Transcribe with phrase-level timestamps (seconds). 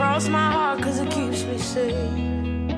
[0.00, 2.74] cross my heart cause it keeps me sane.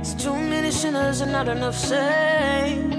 [0.00, 2.96] It's too many sinners and not enough saints.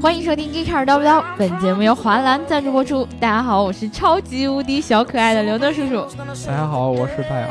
[0.00, 3.06] 欢迎收听《g 开 r 叨不叨》，本节目由华兰赞助播出。
[3.20, 6.06] 大家好，我是超级无敌小可爱的刘德叔叔。
[6.46, 7.48] 大家好，我是大姚。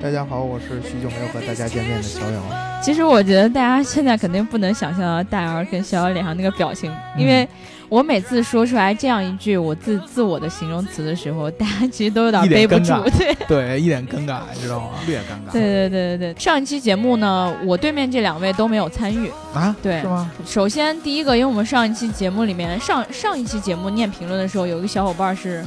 [0.00, 2.40] 大家好，我是许久没有和大家见面的小姚。
[2.80, 7.48] 其实我觉得大家现在肯定不能想象到大姚跟小姚脸上那个表情，因为
[7.92, 14.86] 我每次说出来这样一句我自自我的形容词的时候，大家其实都有点背不住，对对，一脸尴尬，知道吗？
[15.06, 15.52] 略尴尬。
[15.52, 16.40] 对对对对对。
[16.40, 19.76] 上一期节目呢，我对面这两位都没有参与啊？
[19.82, 20.30] 对，是吗？
[20.46, 25.62] 首先第一个，因为我们上一期节目里面，上上一期节目念评论的时候，有一个小伙伴是。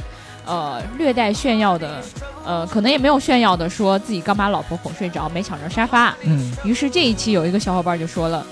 [0.48, 2.00] 呃，略带炫耀的，
[2.44, 6.14] 呃，可能也没有炫耀的，说自己刚把老婆哄睡着，没抢着沙发。
[6.22, 6.52] 嗯。
[6.62, 8.46] 于是这一期有一个小伙伴就说了，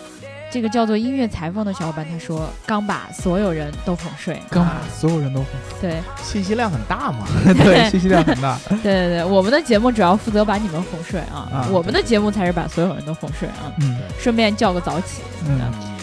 [0.54, 5.48] 这个叫做音乐裁缝的小伙伴，他说刚把所有人都哄睡，刚把所有人都哄
[5.80, 5.90] 睡。
[5.90, 7.26] 对，信息量很大嘛。
[7.58, 8.56] 对，信息量很大。
[8.70, 13.66] 对对对，我们的节目主要负责把你们哄睡啊，我们的节目才是把所有人都哄睡啊。
[13.80, 13.98] 嗯。
[14.16, 15.22] 顺便叫个早起。
[15.44, 15.58] 嗯。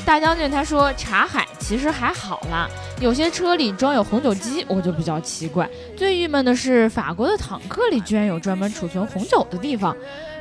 [0.05, 2.67] 大将军他说：“茶海其实还好啦，
[2.99, 5.69] 有些车里装有红酒机，我就比较奇怪。
[5.95, 9.95] 最郁闷的是，法国的坦克里居然有专门储存红酒的地方。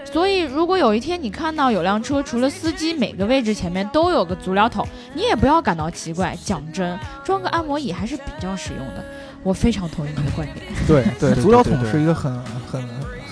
[0.04, 6.36] 所以，如果有一天你看到有辆车，除了司机，每个位置前面都有个足疗桶，你也不要感到奇怪。
[6.44, 9.04] 讲真，装个按摩椅还是比较实用的。
[9.42, 10.66] 我非常同意你的观点。
[10.86, 12.32] 对对，足疗桶是一个很
[12.70, 12.82] 很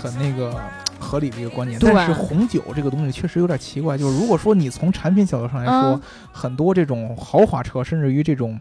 [0.02, 0.58] 很那个。”
[1.08, 3.96] 合理的一个观念，但是红酒这个东西确实有点奇怪。
[3.96, 5.98] 就是如果说你从产品角度上来说，
[6.30, 8.60] 很多这种豪华车，甚至于这种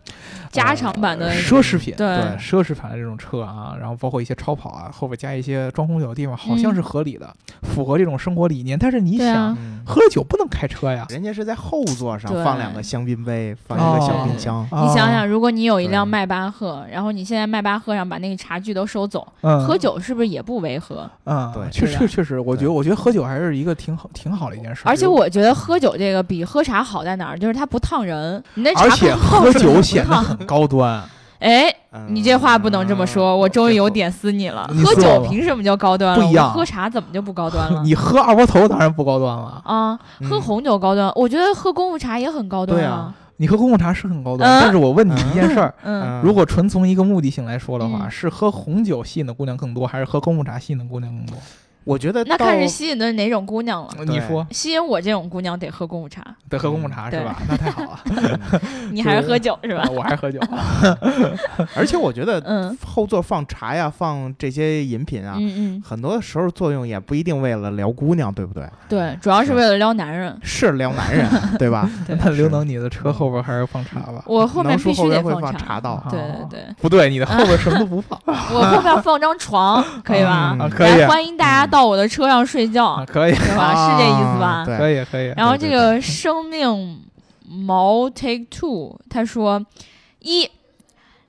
[0.50, 2.08] 加长版的奢侈品，对
[2.40, 7.30] 奢侈品的这种车啊，然后包括一些超跑啊，后边加一些装红酒的地方，好像是合理的，
[7.64, 8.80] 符合这种生活理念。
[8.80, 9.54] 但是你想，
[9.86, 14.66] 喝酒不能开车呀，人家是在后座上放两个香槟杯，放一个小冰箱。
[14.72, 21.10] 你想想，如果你有一辆迈巴赫，然后你现在迈巴赫上把那个茶具都收走，喝酒是不是也不违和？
[21.26, 22.37] 嗯，对，确实确实。
[22.42, 24.82] 我觉得，我觉得喝酒还是一个挺好、挺好的一件事。
[24.86, 27.38] 而且我觉得喝酒这个比喝茶好在哪儿？
[27.40, 28.44] 就是它不烫人。
[28.56, 31.04] 你那茶而且喝酒显得很 高端。
[31.40, 31.72] 哎，
[32.10, 33.38] 你这话不能这么说。
[33.38, 34.68] 我终于有点撕你了。
[34.84, 36.26] 喝酒凭什么就高端了？
[36.26, 36.52] 不一样。
[36.52, 37.82] 喝茶怎么就不高端了？
[37.86, 40.00] 你喝二锅头当然不高端了啊。
[40.28, 43.14] 喝红酒高端，我觉得喝功夫茶也很高端啊。
[43.40, 51.38] 你喝功夫茶是很高端，但是我问你一件事儿：如果纯从一个目的性来说的话，是喝红酒吸引的姑娘更多，还是喝功夫茶吸引的姑娘更多？
[51.88, 53.90] 我觉得那看是吸引的哪种姑娘了。
[54.06, 57.42] 你说，吸引我这种姑娘得喝功夫茶，得喝功夫茶是吧？
[57.48, 58.00] 那太好了。
[58.92, 59.88] 你还是喝酒是吧？
[59.90, 60.38] 我还是喝酒。
[61.74, 68.70] 而且我觉得，嗯，后座放茶呀，放这些饮品啊，嗯嗯，很多时候作用也不一定为了撩姑娘，对不对？
[68.90, 70.38] 对，主要是为了撩男人。
[70.44, 71.26] 是撩男人，
[71.58, 71.90] 对吧？
[72.22, 74.22] 那刘能，你的车后边还是放茶吧？
[74.28, 76.04] 我后面必须得放茶道。
[76.12, 76.76] 对对对。
[76.82, 78.20] 不对，你的后边什么都不放。
[78.26, 80.58] 我后面放张床，可以吧？
[80.70, 81.06] 可以。
[81.06, 81.77] 欢迎大家到。
[81.78, 83.92] 到我的车上睡觉，可以是吧？
[83.92, 84.66] 是这意思吧？
[84.66, 85.32] 可以可以。
[85.38, 87.00] 然后这个生命
[87.48, 89.64] 毛 take two，他说：
[90.22, 90.50] 一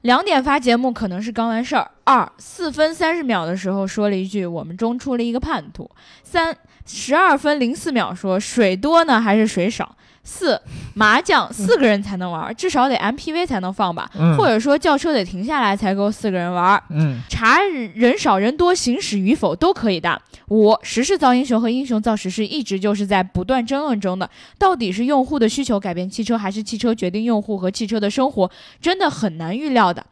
[0.01, 5.85] 两点发节目可能是刚完事儿；二四分三十秒的时候说了一句我们中出了一个叛徒；
[6.25, 9.95] 三十二分零四秒说水多呢还是水少。
[10.29, 10.61] 四
[10.93, 16.81] 麻将四个人才能玩，至少得 MPV 才能放吧，或者说轿车得停下来才够四个人玩。
[16.91, 17.61] 嗯，查
[17.95, 20.21] 人少人多行驶与否都可以的。
[20.49, 24.29] 五时势造英雄和英雄造时势一直就是在不断争论中的，
[24.59, 28.51] 到底是用户的需求改变汽车，还是汽车决定用户和汽车的生活，
[28.81, 30.05] 真的很难预料的。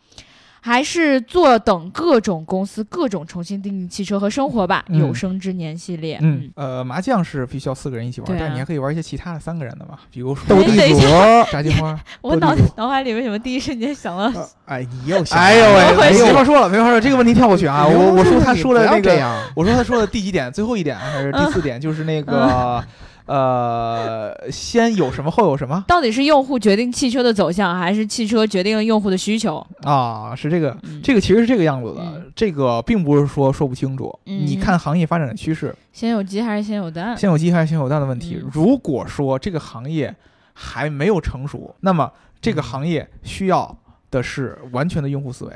[0.67, 4.85] 还是坐等各种公司各种重新定义汽车和生活吧。
[4.89, 11.01] 有生之年系列，嗯，呃，麻将是必须要四个人一起玩，但你还可以玩一些其他的三个人的嘛，比如说斗地主、
[11.53, 11.97] 炸金花。
[12.21, 14.49] 我脑脑海里为什么第一瞬间想到？
[14.65, 15.65] 哎，你又想哎呦
[16.01, 17.87] 喂，没法说了，没法说，这个问题跳过去啊。
[17.87, 20.51] 我我说他说的那个，我说他说的第几点？
[20.53, 21.81] 最后一点还是第四点？
[21.81, 22.85] 就是那个。
[23.27, 25.85] 呃，先有什么后有什么？
[25.89, 30.35] 到底是用户决定汽车的走向，还是汽车决定了用户的需求啊？
[30.35, 32.23] 是这个，这个其实是这个样子的。
[32.35, 34.17] 这个并不是说说不清楚。
[34.25, 37.17] 你看行业发展的趋势，先有鸡还是先有蛋？
[37.17, 38.41] 先有鸡还是先有蛋的问题。
[38.53, 40.15] 如果说这个行业
[40.53, 42.11] 还没有成熟，那么
[42.41, 43.77] 这个行业需要
[44.11, 45.53] 的是完全的用户思维。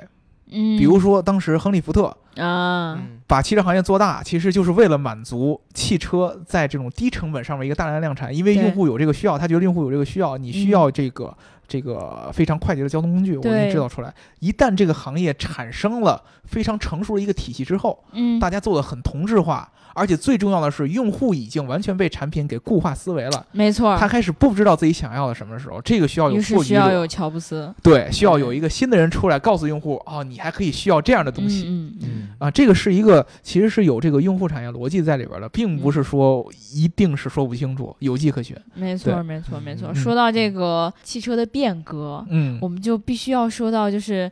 [0.53, 11.37] 嗯，比如说当时亨利福特啊，把汽车行业做大，其实就是为了满足汽车在这种低成本上面一个大量量产，因为用户有这个需要，他觉得用户有这个需要，你需要这个
[11.71, 14.13] 这个非常快捷的交通工具，我能制造出来。
[14.41, 19.71] 一旦这个行业产生了非常成熟的一个体系之后，嗯，大家做的很同质化。
[19.93, 23.45] 而且最重要的是，用户已经完全被产品给固化思维了。
[23.51, 31.65] 没错，他开始不知道自己想要的什么时候，这个需要有需要有乔布斯，对，需要有一个新的人出来告诉用户，哦，你还可以需要这样的东西。
[31.67, 38.57] 嗯嗯啊，这个是一个其实是有这个用户产业逻辑在里边的，并不是说一定是说不清楚，有迹可循。
[38.75, 39.93] 没错，没错，没错。
[39.93, 44.31] 说到这个汽车的变革，嗯，我们就必须要说到就是。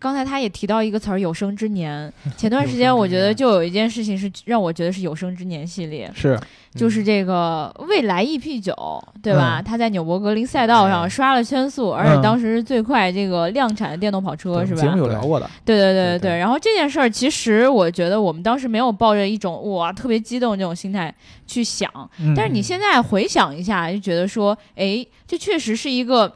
[0.00, 6.38] 刚才他也提到一个词儿“有生之年 ”。前段时间我觉得就有一件事情是让我觉得是有生之年系列，是
[6.72, 8.72] 就是这个未来 EP 九，
[9.20, 9.60] 对吧？
[9.60, 14.80] 他在纽博格林赛道上刷了圈速，而且当时是最快这个量产的电动跑车，是吧？
[14.80, 15.50] 节目有聊过的。
[15.64, 16.38] 对对对对对。
[16.38, 21.12] 然后这件事儿，其实我觉得我们当时没有抱着一种哇特别激动这种心态
[21.44, 21.90] 去想，
[22.36, 26.32] 但是你现在回想一下，就觉得说，哎，这确实是一个。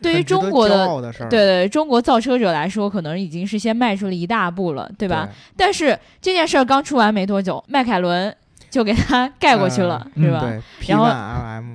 [0.00, 0.86] 对于中国的
[1.28, 5.28] 对对中国造车者来说，可能已经是先迈出了一大步了，对吧？
[5.56, 8.34] 但是这件事儿刚出完没多久，迈凯伦。
[8.70, 10.48] 就给它 盖过去了，对吧？
[10.86, 11.08] 然后，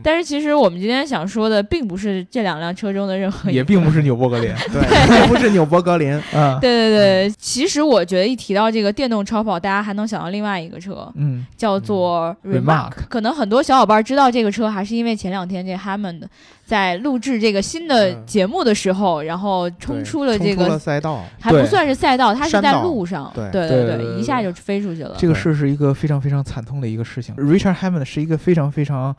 [0.01, 6.13] 但是其实我们今天想说的，并不是这两辆车中的任何一个，也并不是纽博格林， 对，也不是纽博格林。
[6.33, 7.36] 嗯， 对对对。
[7.38, 12.94] 其实我觉得一提到这个电动超跑，大家还能想到另外一个车，嗯，叫做 Remark。
[13.10, 16.21] 可能很多小伙伴知道这个车，还是因为前两天这 Hammond
[16.66, 23.52] 在录制这个新的节目的时候，然后冲出了这个赛道，还不算是赛道，它是在路上，对。
[23.52, 25.16] 对对对，一下就飞出去了。
[25.18, 26.86] 这个事是一个非常非常惨痛的。
[26.86, 29.14] 一个事情，Richard Hammond 是一个非常非常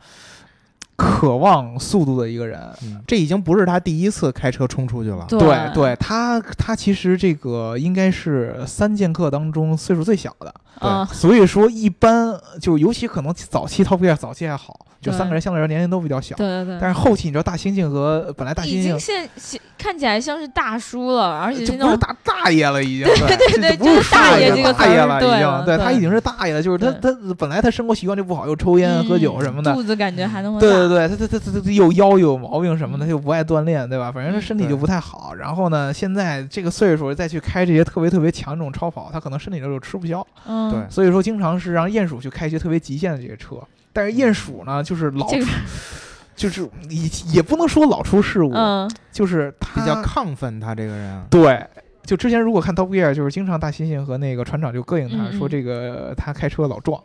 [0.95, 2.59] 渴望速度的一个人，
[3.05, 5.25] 这已经不是他第一次开车冲出去了。
[5.29, 14.87] 对，对他，他其实这个应该是三剑客当中岁数最小的，对，所以说一般就尤其可能早期 Top Gear 早期还好。
[15.07, 16.77] 就三个人相对来说年龄都比较小，对对对。
[16.79, 19.29] 但是后期你知道大猩猩和本来大猩猩已经现
[19.77, 23.05] 看起来像是大叔了，而且就不是大大爷了，已经。
[23.05, 25.65] 对对对，就是大爷这个大爷了，已经。
[25.65, 30.59] 对他已经是大爷了，就是他他本来他生活习惯就不好，又抽烟喝酒什么的，肚子感觉还那。
[30.59, 34.11] 对对对，他他他他他又腰又有毛病什么的，他又不爱锻炼，对吧？
[34.11, 35.33] 反正他身体就不太好。
[35.35, 40.25] 然后呢，现在这个岁数再去开这些特别特别强这种超跑，他可能身体就吃不消。
[40.47, 40.71] 嗯。
[40.71, 40.79] 对。
[40.89, 43.57] 所以说，经常是让鼹鼠去开一些特别极限的这些车。
[43.93, 45.27] 但是鼹鼠呢，就是老，
[46.35, 48.53] 就是也也不能说老出事故，
[49.11, 50.59] 就是比较亢奋。
[50.59, 51.65] 他这个人，对，
[52.03, 57.01] 就之前如果看 Top Gear，就是经常大猩猩和那个船长就膈应他说这个他开车老撞。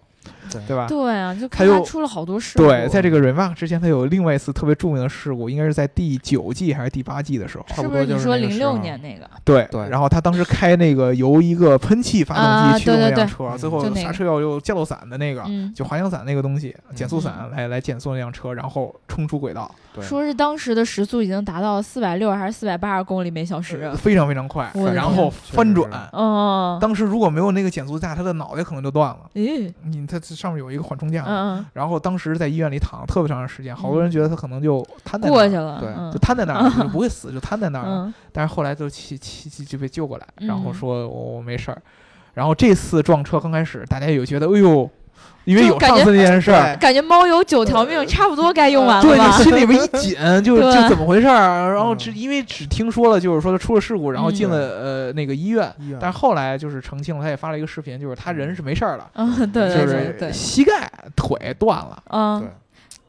[0.66, 0.86] 对吧？
[0.88, 2.64] 对啊，就他出了好多事故。
[2.64, 9.28] 对，在这个 Remark 之前，他有另外一次特别著名的事故，应该是在第九季还是第八季的时候，差不多就是你说零六年那个？
[9.44, 9.88] 对对。
[9.88, 15.44] 然后他当时开那个由一个喷气发动机驱动那辆车，最后刹车要用降落伞的那个，
[15.74, 19.70] 就滑翔伞那个东西，减速伞来来减速那辆车，然后冲出轨道。
[20.00, 24.70] 说是当时的时速已经达到四百六还是四百八十公里每小时，非常非常快。
[24.94, 29.18] 然后翻转，嗯，当时如果没有那个减速架，他的脑袋可能就断了。
[29.34, 31.24] 咦，你他上面有一个缓冲架。
[31.72, 38.12] 然后当时在医院里躺了特别长时间，好多人觉得他可能就瘫在过去了，对，就瘫在那儿， 就不会死，就瘫在那儿了。
[38.32, 41.80] 但是后来就气气气就被救过来，然后说我没事儿。
[42.34, 44.90] 然后这次撞车刚开始，大家有觉得哎呦。
[45.44, 49.02] 因为有上次那件事儿，感觉猫有九条命，差不多该用完了。
[49.02, 51.72] 对，就心里边 一紧，就就怎么回事儿？
[51.74, 55.72] 然后只因为只听说了，就是说他出了事故，然后进了呃那个医院。
[56.00, 59.08] 但是后来就是澄清了，他也发了一个视频，就是他人是没事儿了。
[59.14, 59.84] 嗯，对对
[60.18, 62.02] 对，就是膝盖腿断了。
[62.10, 62.48] 嗯，对。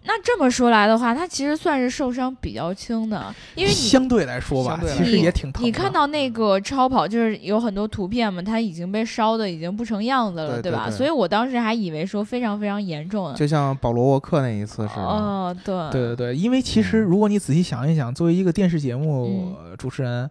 [0.05, 5.63] 那这么说来的话，他其实算是受伤比较轻的，因为你相对来说吧，其实也挺疼。
[5.63, 10.89] 你看到那个超跑，就是有很多图片嘛，他已经被烧的已经不成样子了，对吧？
[10.91, 15.01] 所以我当时还以为说非常非常严重，就像保罗沃克那一次似的。
[15.03, 20.29] 哦，对，对对对，因为其实如果你仔细想一想，作为一个电视节目主持人，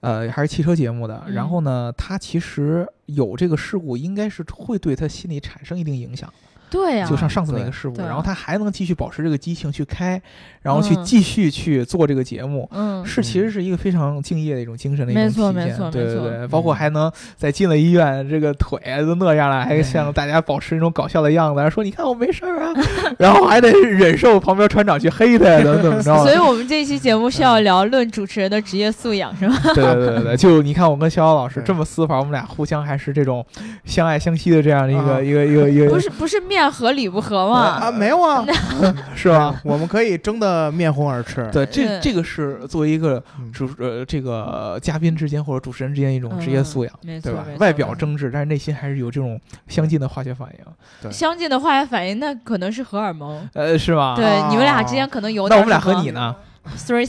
[0.00, 6.32] 呃，还是汽车节目的，然后呢，他其实有这个事故，应该是会对他心理产生一定影响。
[6.70, 10.20] 对呀，就像上次那个事故，然后他还能继续保持这个激情去开，
[10.68, 22.68] 然后去继续去做这个节目，嗯，是其实是一个非常敬业的一种精神的一种体现，没错没错，对对对，包括还能在进了医院，这个腿都那样了，还向大家保持那种搞笑的样子，说你看我没事啊，
[23.18, 26.18] 然后还得忍受旁边船长去黑他呀，怎么怎么着。
[26.22, 29.56] 所以我们这期节目是要聊论主持人的职业素养，是吗？
[29.74, 33.42] 对对对对，就你看我跟逍遥老师这么私房，我们俩互相还是这种
[33.86, 37.38] 相爱相惜的这样的一个一个一个一个，不是不是面和理不合。
[37.38, 38.44] 啊，没有啊，
[39.14, 39.54] 是吧？
[39.62, 41.48] 我们可以争得面红耳赤。
[41.52, 43.22] 对，这这个是作为一个
[43.52, 47.44] 主呃这个嘉宾之间或者主持人之间一种职业素养，对吧？
[47.58, 51.10] 外表争执，但是内心还是有这种相近的化学反应。
[51.10, 54.14] 相近的化学反应，那可能是荷尔蒙，呃，是吧？
[54.16, 55.48] 对，你们俩之间可能有。
[55.48, 56.34] 那我们俩和你呢？
[56.76, 57.06] Three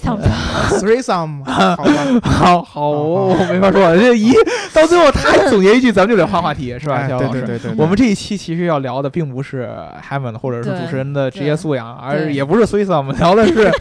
[1.02, 4.34] some， 好吧，好好，我没法说，这一
[4.74, 7.08] 到最后他总结一句，咱们就得换话题，是吧？
[7.08, 9.70] 对对对对，我们这一期其实要聊的并不是
[10.10, 13.72] Heaven 或者是主持人的职业素养，而也不是 Three some，聊的是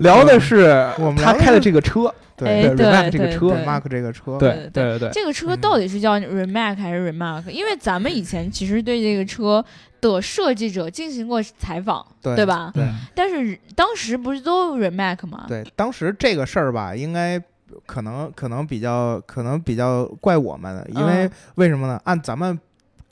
[0.00, 0.86] 聊的是
[1.22, 2.12] 他开的这个车。
[2.44, 7.48] 对，Remark 这个车，Remark 这个车，对对对，这个车到底是叫 Remark 还是 Remark？
[7.50, 9.64] 因为咱们以前其实对这个车
[10.00, 12.70] 的设计者进行过采访，对吧？
[12.74, 12.84] 对。
[13.14, 15.44] 但是当时不是都 Remark 吗？
[15.48, 17.42] 对，当时这个事儿吧，应该
[17.86, 22.00] 可能可能比较可能比较怪我们，因为为什么呢？
[22.04, 22.58] 按咱们。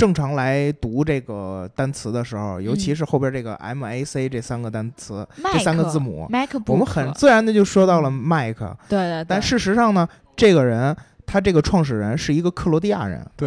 [0.00, 6.26] 正常来读这个单词的时候，尤其是后边这个 M A C 这三个单词，这三个字母，
[6.68, 8.74] 我们很自然的就说到了麦克。
[8.88, 9.22] 对对。
[9.28, 13.22] 但事实上呢，这个人他这个创始人是一个克罗地亚人。
[13.36, 13.46] 对。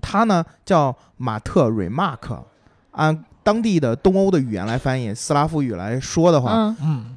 [0.00, 2.42] 他呢叫马特·瑞马克，
[2.92, 7.14] 按当地的东欧的语言来翻译，斯拉夫语来说的话，嗯。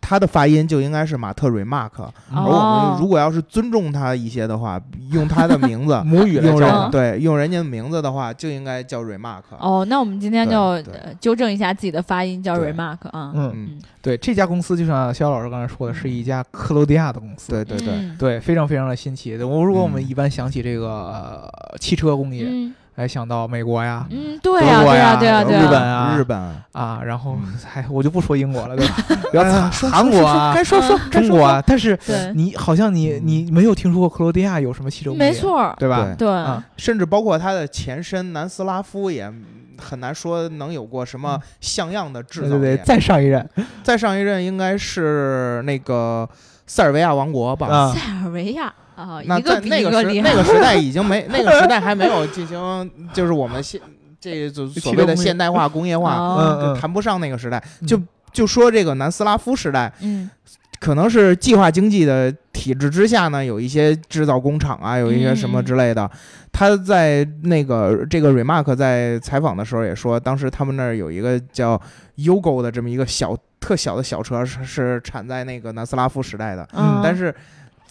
[0.00, 9.56] 他的发音就应该是马特·瑞马克，而我们如果要是尊重他一些的话，用他的名字 母语来叫，对，用人家的名字的话，就应该叫瑞马克。
[9.58, 10.80] 哦，那我们今天就
[11.20, 13.32] 纠正一下自己的发音，叫瑞马克啊。
[13.34, 17.50] 嗯，对，这家公司就像肖老师刚才说的，是一家克罗地亚的公司。
[17.50, 19.36] 对对对对，非常非常的新奇。
[19.42, 21.50] 我如果我们一般想起这个
[21.80, 22.46] 汽车工业。
[22.96, 26.38] 还想到美国呀，嗯，对呀，对呀，对呀，对呀日本啊，日本
[26.72, 28.94] 啊，然后还我就不说英国了，对吧？
[29.32, 29.44] 不要
[29.90, 31.62] 韩国啊，该说说中国啊。
[31.66, 31.98] 但是
[32.34, 36.14] 你好像你你没有听说过克罗地亚有什么汽车工业，没错，对吧？
[36.16, 36.28] 对，
[36.76, 39.32] 甚至包括它的前身南斯拉夫也
[39.76, 43.48] 很难说能有过什么像样的制造对对对，再上一任，
[43.82, 46.28] 再上一任应该是那个
[46.66, 47.92] 塞尔维亚王国吧？
[47.92, 48.72] 塞尔维亚。
[48.96, 53.80] 啊，那在那个时那个时代已经没那个时代还没有进行，就是我们现
[54.20, 57.62] 这就所谓的现代化工业化，谈不上那个时代。
[57.86, 58.00] 就
[58.32, 60.30] 就说这个南斯拉夫时代，嗯，
[60.78, 66.10] 可能是计划经济的体制之下呢，有一些制造工厂啊，有一些什么之类的。
[66.52, 71.80] 他在那个这个 Remark 在采访的时候也说，当时他们那儿有一个叫
[72.16, 76.68] Yugo 的这么一个小特小的小车，是是产在那个南斯拉夫时代的，
[77.02, 77.34] 但是。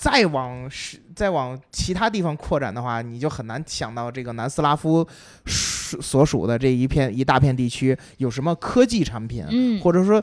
[0.03, 5.07] 再往是再往其他地方扩展的话，你就很难想到这个南斯拉夫
[5.45, 9.45] 所属的这一片一大片地区有什么科技产品，
[9.81, 10.21] 或者说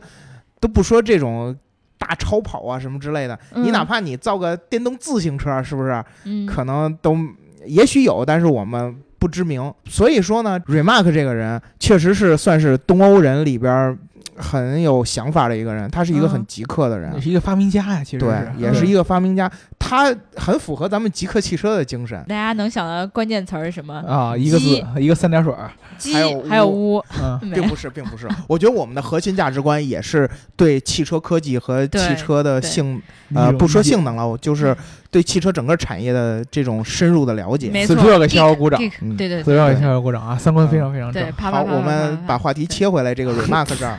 [0.61, 1.57] 都不说这种
[1.97, 6.05] 大超跑啊什么之类的，你哪怕你造个电动自行车，是不是？
[6.47, 7.17] 可能都
[7.65, 9.73] 也许有，但是我们不知名。
[9.87, 13.99] 所以说呢，Remark 这个人确实是算是东欧人里边。
[14.41, 18.03] 很有想法的一个人，他是一个很极客的人，也是一个发明家呀。
[18.03, 22.19] 其实对，也是一个发明家，他很符合咱们极客汽车的精神。
[22.29, 23.95] 大家能想到关键词儿是什么？
[24.07, 24.37] 啊？
[24.37, 25.53] 一个字，一个三点水，
[26.13, 27.03] 还有还有屋，
[27.55, 28.29] 并不是，并不是。
[28.49, 33.01] 我觉得我们的核心价值观也是对汽车科技和汽车的性，
[33.35, 34.77] 呃，不说性能了，就是
[35.11, 37.71] 对汽车整个产业的这种深入的了解。
[37.87, 38.79] 此处给逍遥鼓掌，
[39.17, 40.37] 对对，此处给逍遥鼓掌啊！
[40.37, 41.33] 三观非常非常正。
[41.33, 43.99] 好，我们把话题切回来，这个 Remark 这儿。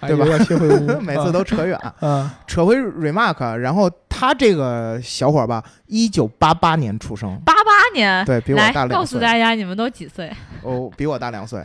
[0.00, 0.38] 对吧？
[0.44, 1.78] 切回屋， 每次都扯远。
[2.00, 7.40] 嗯，扯回 Remark，然后他这个小伙吧，一九八八年出生。
[7.44, 8.96] 八八年，对比我大两岁。
[8.96, 10.30] 告诉大家，你们都几岁？
[10.62, 11.60] 哦，比我大两岁。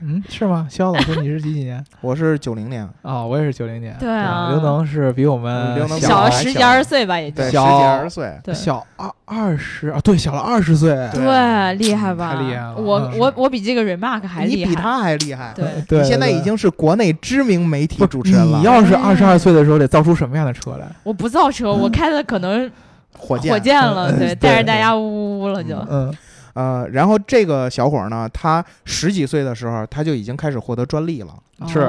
[0.00, 0.66] 嗯，是吗？
[0.70, 1.82] 肖老师，你是几几年？
[2.00, 2.88] 我是九零年。
[3.02, 3.96] 啊，我也是九零年。
[3.98, 10.90] 对啊，刘能是比我们小十几二十岁吧，也就十几二十岁，小二二十啊，对，小了二十岁。
[11.12, 12.34] 对，厉害吧？
[12.34, 12.76] 太厉害了。
[12.76, 14.70] 我我我比这个 Remark 还厉害。
[14.70, 15.54] 你比他还厉害。
[15.54, 18.58] 对，你现在已经是国内知名媒体主持人了。
[18.58, 20.86] 你要是二十二岁的时候，得造出什么样的车来？
[21.02, 22.70] 我不造车，我开的可能
[23.18, 25.76] 火箭火箭了，对，带着大家呜呜呜了就。
[25.90, 26.14] 嗯。
[26.54, 31.34] 呃，然后这个小伙呢，他十几岁的时候，他就已经开始获得专利了。
[31.68, 31.86] 是，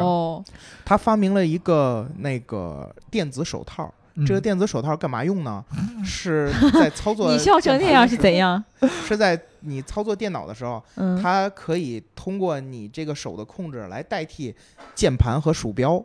[0.84, 3.89] 他发明了一个那个电子手套。
[4.25, 5.63] 这个电子手套干嘛用呢？
[6.03, 7.31] 是在操作。
[7.31, 8.62] 你笑成那样是怎样？
[9.05, 10.84] 是在你操作电脑的时候，
[11.22, 14.53] 它可以通过你这个手的控制来代替
[14.96, 16.03] 键盘和鼠标。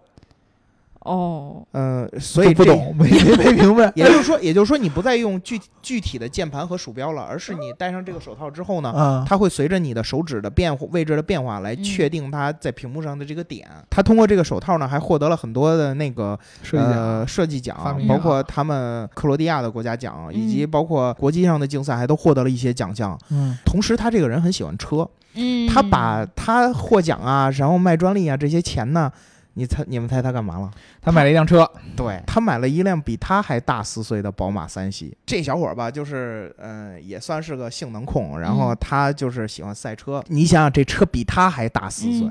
[1.05, 3.93] 哦，嗯，所以不懂， 没没明白。
[3.97, 13.69] 也就是说，也就是说，你不再用具具体的键盘和鼠标了，而是你戴上这个手套之后呢，它会随着你的手指的变位置的变化来确定它在屏幕上的这个点。
[13.91, 16.39] 它通过这个手套呢，还获得了很多的那个
[16.73, 23.19] 呃设计奖，包括他们克罗地亚的国家奖，以及包括国际上的竞赛，还都获得了一些奖项。
[23.31, 29.11] 嗯，同时他这个人很喜欢车，嗯，他把他获奖啊，然后卖专利啊这些钱呢。
[29.55, 30.71] 你猜，你们猜他干嘛了？
[31.01, 35.17] 他买了一辆车，对他买了一辆比他还大四岁的宝马三系。
[35.27, 40.23] 这小伙儿吧，就是嗯，也算是个性能控，然后他就是喜欢赛车。
[40.29, 42.29] 你想想，这车比他还大四岁，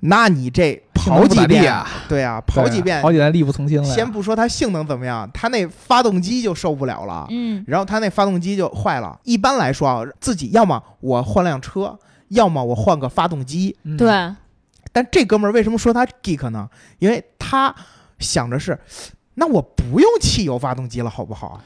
[0.00, 0.82] 那你这。
[1.04, 3.84] 跑几遍啊，对啊，跑几遍，跑几遍力不从心了。
[3.84, 9.18] 先不说它性能怎么样，它那发动机就受不了了，嗯，然后它那发动机就坏了。
[9.24, 13.76] 一般来说啊，自己要么我换辆车，要么我换个发动机。
[13.82, 14.08] 嗯对，
[14.92, 16.68] 但这哥们儿为什么说他 geek 呢？
[16.98, 17.74] 因为他
[18.18, 18.78] 想着是，
[19.34, 21.60] 那我不用汽油发动机了，好不好？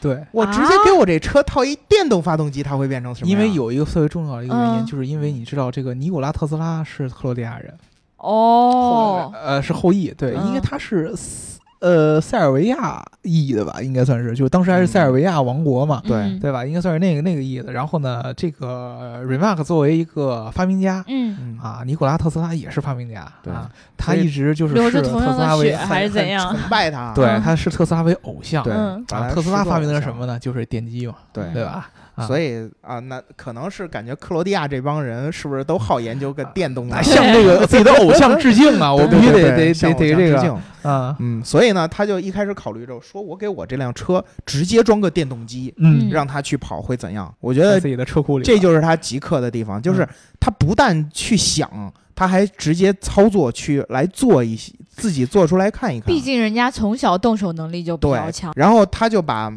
[0.00, 3.30] 对，我直接给我这车套一电动发动机，它会变成什么？
[3.30, 7.72] 因为有一个特别重要的一个原因，嗯就是因为你知道这个尼古拉特斯拉是克罗地亚人，
[8.16, 16.38] 哦，呃，是后裔，对，嗯因为他是斯呃塞尔维亚意义的吧，应该算是，就当时还是塞尔维亚王国嘛，对嗯。
[16.40, 16.52] 对。
[16.52, 16.64] 吧？
[16.64, 17.72] 应该算是那个那个意思。
[17.72, 21.04] 然后呢，这个 Remark 作为一个发明家。
[21.08, 23.52] 嗯，嗯，啊，尼古拉特斯拉也是发明家，对。
[23.52, 26.48] 啊，他一直就是流着视同样的特斯拉为血还是怎样？
[26.48, 28.72] 很崇拜他，对，嗯他视特斯拉为偶像，对。
[28.72, 30.38] 嗯，啊，特斯拉发明的是什么呢？
[30.38, 31.44] 就是电机嘛，对。
[31.52, 31.88] 对吧？
[32.14, 32.26] 啊。
[32.26, 37.02] 所以啊，那可能是感觉克罗地亚这帮人是不是都好研究个电动的 那？
[37.02, 38.92] 向这个自己的偶像致敬啊！
[38.94, 47.32] 我必须得得得得这个啊，嗯，所以呢，他就一开始考虑着说，我给我这辆车直接装个电动机，嗯，让它去跑会怎样？
[47.40, 56.06] 我觉得自己的车库里，这就是他极客的地方，就是他不但去想，他还直接操作去来做一些自己做出来看一看。
[56.06, 59.52] 毕竟人家从小动手能力就比较强，，然后他就把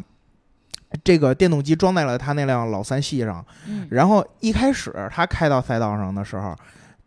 [1.04, 3.44] 这个电动机装在了他那辆老三系上。
[3.68, 6.56] 嗯，然后一开始他开到赛道上的时候，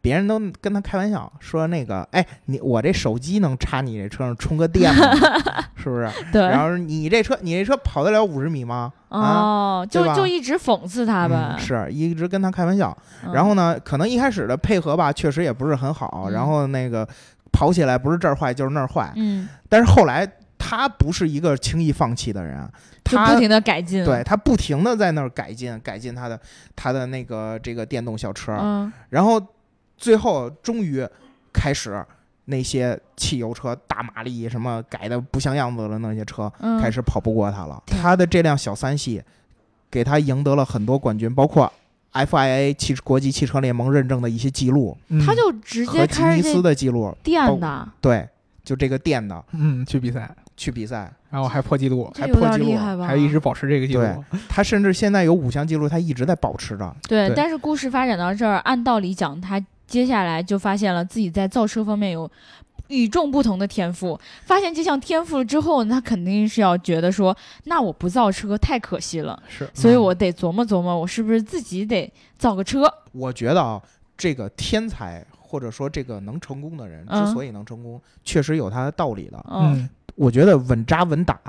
[0.02, 5.04] 别人都跟他开玩笑说：“那个，哎，你我这手机能插你这车上充个电吗？
[5.76, 6.10] 是不是？
[6.32, 8.92] 对，然后你这车，你这车跑得了五十米吗？
[9.10, 12.96] 啊，哦，就就一直讽刺他呗嗯，，是一直跟他开玩笑。
[13.26, 16.26] 嗯然后呢，可能一开始的配合吧，确实也不是很好。
[16.28, 17.08] 嗯然后那个
[17.52, 20.26] 跑起来不是这儿坏就是那儿坏，嗯，但是后来
[20.58, 22.66] 他不是一个轻易放弃的人，
[23.04, 26.40] 他不停的改进，对他不停的在那儿改进改进他的
[26.76, 29.42] 他的那个这个电动小车，嗯，然后
[30.00, 31.06] 最后终于
[31.54, 32.04] 开始
[32.46, 37.84] 那些汽油车大马力什么改的不像样子的那些车、嗯开始跑不过他了。
[37.86, 39.22] 对他的这辆小三系
[39.92, 41.72] 给他赢得了很多冠军，包括
[42.14, 47.16] FIA 汽国际汽车联盟认证的一些记录嗯他就直接和吉尼斯的记录。
[47.22, 48.28] 电的，对，
[48.64, 52.76] 就这个电的嗯去比赛，去比赛，然后还破纪录，还破纪录？
[53.04, 54.24] 还一直保持这个记录。
[54.48, 56.96] 他甚至现在有五项记录，他一直在保持着。
[57.08, 62.30] 对，对但是故事发展到这儿，按道理讲，他接下来就发现了自己在造车方面有
[62.88, 64.20] 与众不同的天赋。
[64.46, 72.92] 发现这项天赋了之后，他肯定是要觉得说，那我不造车太可惜了，是，所以我得琢磨琢磨，我是不是自己得造个车？
[73.12, 73.82] 我觉得啊，
[74.16, 79.44] 这个天才或者说这个能成功的人，嗯之所以能成功，确实有他的道理的。
[79.50, 81.40] 嗯嗯我觉得稳扎稳打，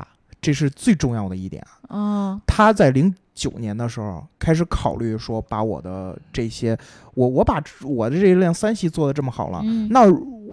[0.41, 1.67] 这是最重要的一点。
[1.89, 6.77] 嗯他在零九年的时候开始考虑说，把我的这些，
[7.15, 10.05] 我我把我的这辆三系做的这么好了，嗯，那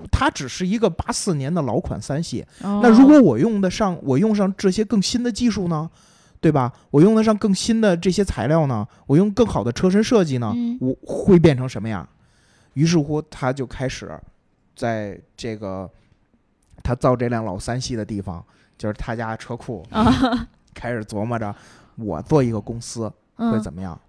[0.09, 5.89] 它只是一个八四年的老款三系，那那如果我用得上，我用上这些更新的技术呢，
[6.39, 6.71] 对吧？
[6.89, 10.77] 我用得上更新的这些材料呢，我用更好的车身设计呢，嗯？
[10.79, 12.07] 我会变成什么样？
[12.75, 14.17] 于是乎，他就开始
[14.77, 15.89] 在这个
[16.81, 18.41] 他造这辆老三系的地方，
[18.77, 21.53] 就是他家车库，啊，开始琢磨着
[21.97, 23.99] 我做一个公司会嗯怎么样。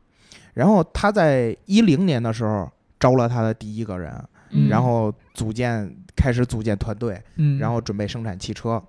[0.54, 4.12] 然后他在一零年的时候招了他的第一个人，
[4.50, 8.82] 嗯然后组建开始组建团队，嗯，然后准备生产汽车。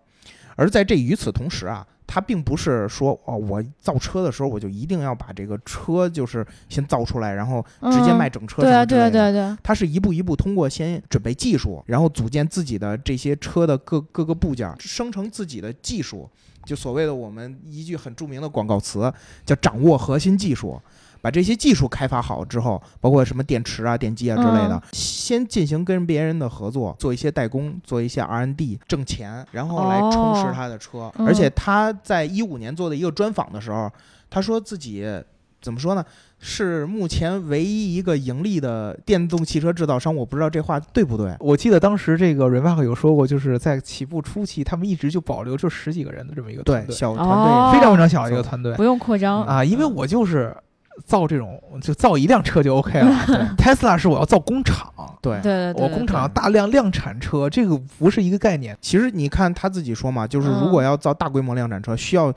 [0.56, 9.10] 而在这与此同时啊，他并不是说哦，我造车的时候我就一定要把这个车就是先造出来，然后直接嗯卖整车对啊对。
[9.10, 16.30] 对啊对啊，他是一步一步通过先准备技术，然后组建自己的这些车的各各个部件，生成自己的技术，
[16.70, 19.12] 就所谓的我们一句很著名的广告词
[19.44, 20.80] 叫掌握核心技术。
[21.22, 31.12] 把这些技术开发好之后，包括什么电池啊、电机啊之类的，嗯先进行跟别人的合作，做一些代工，做一些 R&D，挣钱，然后来充实哦他的车。
[31.18, 33.92] 嗯而且他在一五年做的一个专访的时候，
[34.30, 35.04] 他说自己
[35.60, 36.06] 怎么说呢？
[36.40, 40.16] 是目前唯一一个盈利的电动汽车制造商。
[40.16, 41.36] 我不知道这话对不对。
[41.40, 50.56] 我记得当时这个 Remark 有说过，就是在起步初期，他们一直就保留就十几个人的这么一个团对，队，小团队、哦非常非常小的一个团队不用扩张啊，因为我就是
[51.06, 53.12] 造这种就造一辆车就 OK 了。
[53.28, 58.78] 对 Tesla 是我要造工厂，对对对对，我工厂要大量量产车，这个不是一个概念。
[58.82, 62.34] 其实你看他自己说嘛，就是嗯如果要造大规模量产车，需要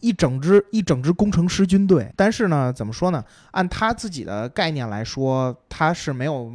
[0.00, 2.12] 一整支一整支工程师军队。
[2.16, 3.24] 但是呢，怎么说呢？
[3.52, 6.52] 按他自己的概念来说，他是没有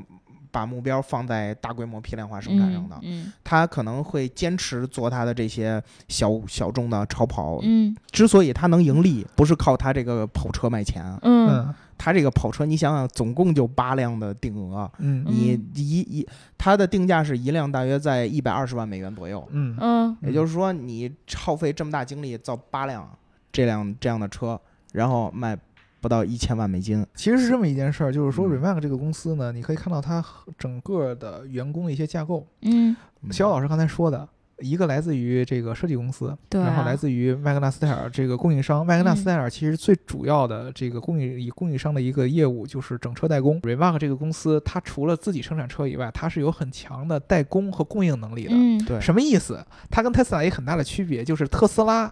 [0.52, 7.60] 把目标放在大规模批量化生产上的，嗯他可能会坚持做他的这些小小众的超跑。
[7.64, 7.96] 嗯。
[8.12, 11.50] 之所以他能盈利，不是靠他这个跑车卖钱，嗯。
[11.50, 11.76] 嗯。
[11.98, 15.24] 他这个跑车你想想，总共就八辆的定额，嗯。
[15.28, 19.78] 你嗯一一它的定价是一辆大约在一百二十万美元左右，嗯。
[19.80, 20.18] 嗯。
[20.22, 23.10] 也就是说你耗费这么大精力造八辆
[23.52, 24.60] 这辆这样的车，
[24.92, 25.58] 然后卖
[26.02, 27.06] 不到一千万美金。
[27.16, 30.24] 其实是这么一件事儿，就是说嗯 Remax 这个公司呢，你可以看到它
[30.58, 32.46] 整个的员工的一些架构。
[32.64, 32.96] 嗯，
[33.30, 34.28] 肖老师刚才说的，
[34.60, 38.86] 一个来自于这个设计公司，对啊然后来自于麦格纳斯泰尔这个供应商。
[38.86, 43.62] 麦格纳斯泰尔其实最主要的这个供应以供应商的一个业务就是整车代工。
[43.62, 48.52] Remark 这个公司，它除了自己生产车以外，它是有很强的代工和供应能力的。
[48.54, 49.64] 嗯对什么意思？
[49.90, 52.12] 它跟特斯拉有很大的区别，就是特斯拉。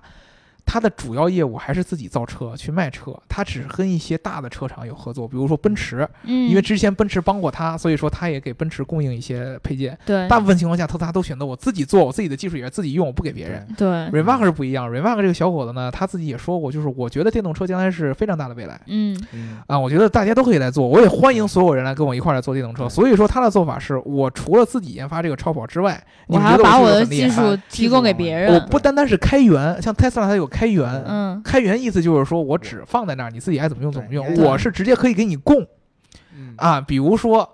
[0.72, 9.98] 它的主要业务还是自己造车去卖车，他只是跟一些大的车厂有合作，比如说奔驰，嗯，因为之前奔驰帮过他，所以说他也给奔驰供应一些配件。
[10.06, 13.68] 对大部分情况下，特斯拉都选择我自己做，我自己的技术也是自己用，我不给别人。
[13.76, 22.88] 对 Remark 是不一样，Remark 这个小伙子呢，他自己也说过，就是我觉得电动车将来是非常大的未来嗯嗯，啊，我觉得大家都可以来做，我也欢迎所有人来跟我一块儿来做电动车。
[22.88, 28.60] 所以说他的做法是我除了自己研发这个超跑之外，你我还要把我的技术提供给别人我。
[28.70, 31.42] 不单单是开源，像 Tesla 它有开源，嗯。
[31.44, 35.66] 开源意思就是说我只放在那儿，你自己爱怎么用怎么用，我是直接可以给你供。
[36.36, 36.54] 嗯。
[36.58, 37.50] 啊，比如说，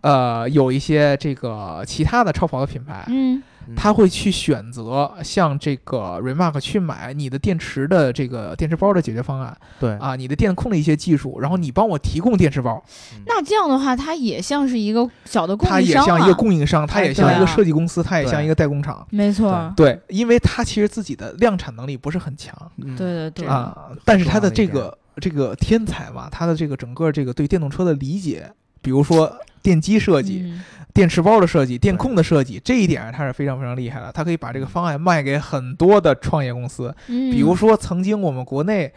[0.00, 3.42] 呃，有一些这个其他的超跑的品牌，嗯
[3.76, 9.92] 他会去选择向这个 Remark 去买你的电池的这个电池包的解决方案对。
[9.98, 12.82] 啊，你的电控的一些技术，然后你帮我提供电池包，
[13.26, 16.04] 那这样的话，它也像是一个小的供它应商啊。
[16.04, 19.06] 也像一个供应商，它也像一个设计公司，它也像一个代工厂。
[19.10, 22.54] 没错，对，因为它其实自己的量产能力不是很强。
[22.76, 22.96] 嗯。
[22.96, 34.12] 对对对，啊，但是它的这个这个天才嘛，它的这个整个这个对电动车的理解，比如说电机设计，嗯电池包的设计、电控的设计，这一点上它是非常非常厉害的。
[34.12, 38.92] 它可以把这个方案卖给很多的创业公司，嗯，比如说曾经我们国内，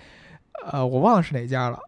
[0.69, 1.79] 呃，我忘了是哪家了。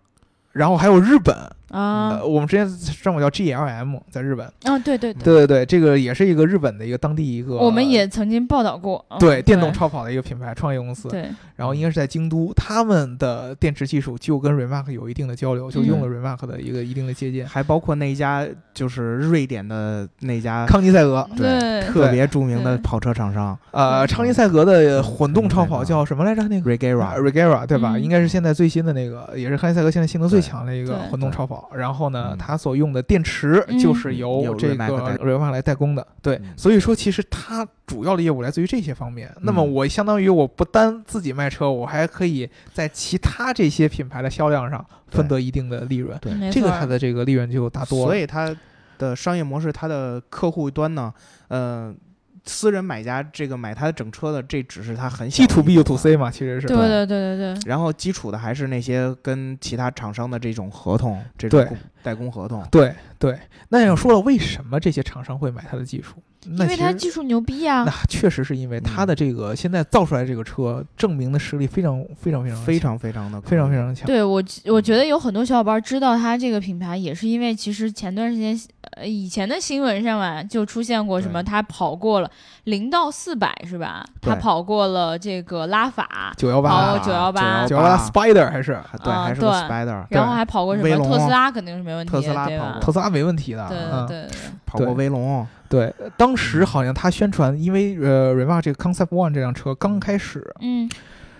[0.53, 1.35] 然后还有日本，
[1.69, 4.45] 啊呃，我们之前上过叫 GLM，在日本。
[4.63, 11.07] 啊，对对对，对对对，这个也是一个日本的一个当地一个，我们也曾经报道过，嗯对电动超跑的一个品牌创业公司。
[11.09, 17.45] 对，然后应该是在京都，他们的电池技术就跟 Remark 有一定的交流，就用了 Remark 的一个一定的借鉴。
[17.45, 26.47] 还包括那一家就是瑞典的那家康尼赛格，对特别著名的跑车厂商呃，康尼赛格的混动超跑叫什么来着？
[26.47, 27.93] 那个 Regera，Regera 对吧？
[27.95, 31.56] 嗯应该是现在最新的那个，也是康尼赛格现在性能最强的一个混动超跑。
[31.73, 36.05] 然后呢，嗯它所用的电池嗯就是由由这个代 Rimac 来代工的。
[36.21, 39.33] 对嗯，所以说其实它主要的业务来自于这些方面。
[39.41, 46.17] 那么嗯我相当于我不单自己卖车，我还可以在其他这些品牌的销量上分得一定的利润。
[46.19, 48.05] 对这个它的这个利润就大多了。
[48.05, 48.55] 所以它
[48.97, 51.13] 的商业模式，它的客户端呢，
[51.49, 51.93] 呃，
[52.47, 61.67] 私人买家这个买它整车的，这只是它很小的 to 一 B 就 to C 嘛，其实是对对对对对，然后基础的还是那些跟其他厂商的这种合同，这种
[62.01, 62.65] 代工合同。
[62.71, 63.37] 对对。
[63.69, 66.15] 那要说了，为什么这些厂商会买它的技术？
[66.49, 74.05] 那因为它技术牛逼啊那，确实是因为它的这个现在造出来这个车证明的实力非常非常非常非常非常的非常非常强。
[74.05, 78.59] 对我我觉得有很多小伙伴知道它这个品牌，也是因为其实前段时间
[78.91, 82.31] 呃以前的新闻上嘛就出现过什么，对他跑过了
[82.63, 84.05] 零到四百是吧？
[84.21, 87.33] 对他跑过了这个拉法，九幺八跑918
[87.65, 92.79] 918九幺八 Spider 还是还对，啊还是 Spider，然后还跑过什么特斯拉肯定是没问题的，特斯拉跑过？
[92.79, 93.67] 特斯拉没问题的。
[93.67, 100.89] 对嗯对对对，跑过威龙，对，当时好像他宣传，因为呃 Remark 这个 Concept One 这辆车刚开始嗯。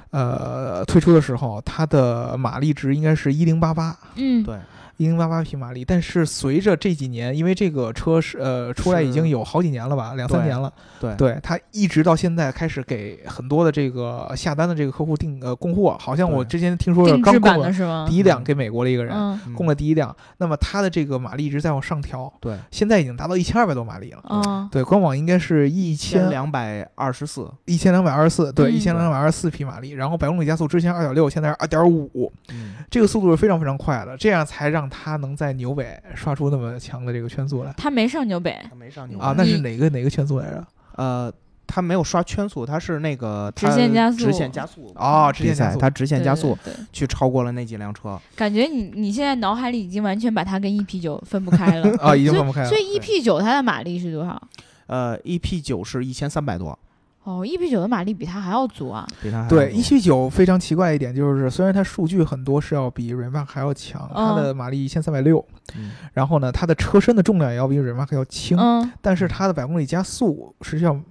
[0.09, 3.95] 呃推出的时候，它的马力值应该是一零八八。
[4.15, 4.55] 嗯，对，
[4.97, 11.15] 一零八八匹马力，但是随着这几年，因为这个车是呃出来已经有好几年了吧，两三年了，对。
[11.15, 18.05] 对，它一直到现在开始给很多的这个下单的这个客户订呃供货，好像我之前听说是刚供了版的是吗？
[18.10, 18.17] 第？
[18.17, 24.23] 一辆给美国的一个人，供了第一辆，那么它的这个马力一直在往上调，对，现在已经达到一千二百多马力了。
[24.29, 28.73] 嗯对，官网应该是一千千两百二十四，一千两百二十四，对，嗯。
[28.73, 37.73] 一千两百二十四匹马力，然后百公里加速之前二点六，现在是二点五，嗯，这个速度是非常非常快的，这样才让它能在纽北刷出那么强的这个圈速来。
[37.78, 39.34] 他没上纽北，他没上牛啊！
[39.38, 40.65] 那是哪个哪个圈速来着？
[40.95, 41.32] 呃，
[41.65, 44.17] 他没有刷圈速，他是那个直他线加速。
[44.17, 44.91] 直线加速。
[44.95, 45.80] 哦，直比赛，线加速。
[45.80, 46.58] 他直线加速。
[46.63, 51.95] 对，去超过了那几辆车，感觉你你现在脑海里已经完全把它跟 EP 九分不开了。
[52.00, 52.69] 啊 已经分不开了。
[52.69, 54.41] 所以 EP 九它的马力是多少？
[54.88, 56.78] 呃，EP 九是一千三百多，
[57.27, 59.05] 哦，E P 九的马力比它还要足啊。
[59.21, 71.03] 比它还对要，E P 九非常奇怪一点就是，虽然它数据很多是要比 Rimac 还要强，它的马力一千三百六，嗯然后呢，它的车身的重量也要比 Rimac 要轻，嗯，但是它的百公里加速实际上。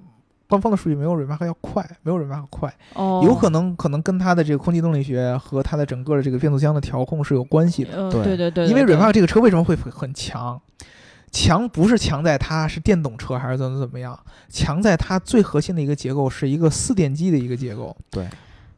[0.48, 7.90] 官方的数据没有 Rimac 要快，没有 Rimac 快，哦，有可能可能跟它的这个空气动力学和它的整个的这个变速箱的调控是有关系的。
[7.96, 10.62] 呃，对对对对，因为对 Rimac 这个车为什么会很很强？
[11.37, 14.18] 强不是强在它是电动车还是怎么怎么样，
[14.49, 17.94] 强在它最核心的一个结构是一个四电机的一个结构。
[18.09, 18.27] 对。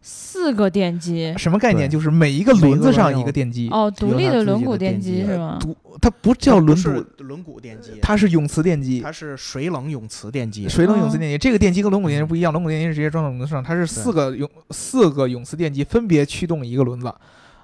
[0.01, 1.91] 四个电机，什么概念？
[1.91, 5.59] 就是每一个轮子上一个电机，哦，独立有它自己轮毂电电机机是吗？
[5.61, 9.01] 独它不叫轮毂，轮毂电机，它是永磁电机。
[9.01, 17.13] 它是水冷永磁电机，水冷永磁哦电机，这个电机跟轮毂电机不一样，轮毂电机是直接装到轮子上，它是四个永四个永磁电机分别驱动一个轮子，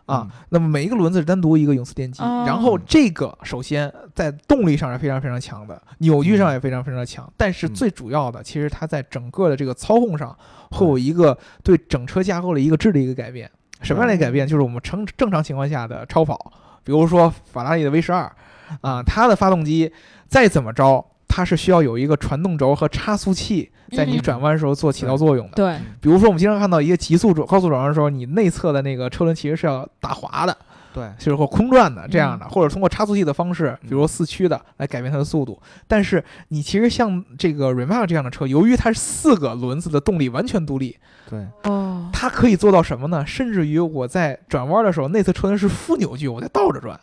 [0.07, 10.37] 啊，嗯那么每一个轮子是单独一个永磁电机，哦然后这个首先在动力上是非常非常强的，扭矩上也非常非常强，但是嗯最主要的，其实它在整个的这个操控上
[10.71, 13.51] 会有一个对整车架构的一个质的一个改变。
[13.83, 14.47] 什么样的改变？
[14.47, 16.53] 就是我们正正常情况下的超跑，
[16.85, 18.33] 比如说法拉利的 V 十二，
[18.81, 19.93] 啊，它的发动机
[20.27, 21.05] 再怎么着，
[21.35, 25.55] 它是需要有一个传动轴和差速器在你嗯转弯的时候做起到作用的。
[25.57, 30.57] 对，比如说，我们经常看到一个急速转高速转弯的时候，你内侧的那个车轮其实是要打滑的，
[30.93, 35.61] 对，就是或空转的这样嗯的，或者通过差速器的方式，比如说四驱的来改变它的速度。
[35.89, 40.97] 但是你其实像这个 Rimac 这样的车，由于它是四个轮子的动力完全独立，
[41.29, 43.27] 对，哦，它可以做到什么呢？
[43.27, 46.99] 甚至于我在转弯的时候，内侧车轮是负扭矩，我在倒着转。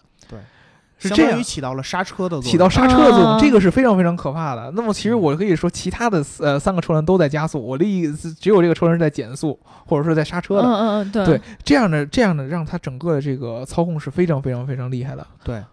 [1.02, 1.44] 对，是这样相当于。
[1.44, 4.72] 起到了刹车的作用，起到刹车的作用，啊这个是非常非常可怕的。
[4.76, 10.64] 那么其实我可以说，其他的呃三个车轮都在加速，我的意思只有这个车轮是在减速，或者说在刹车的。
[10.64, 15.26] 嗯嗯嗯，对对，这样的这样的让它整个的这个操控是非常非常非常厉害的。
[15.44, 15.64] 对，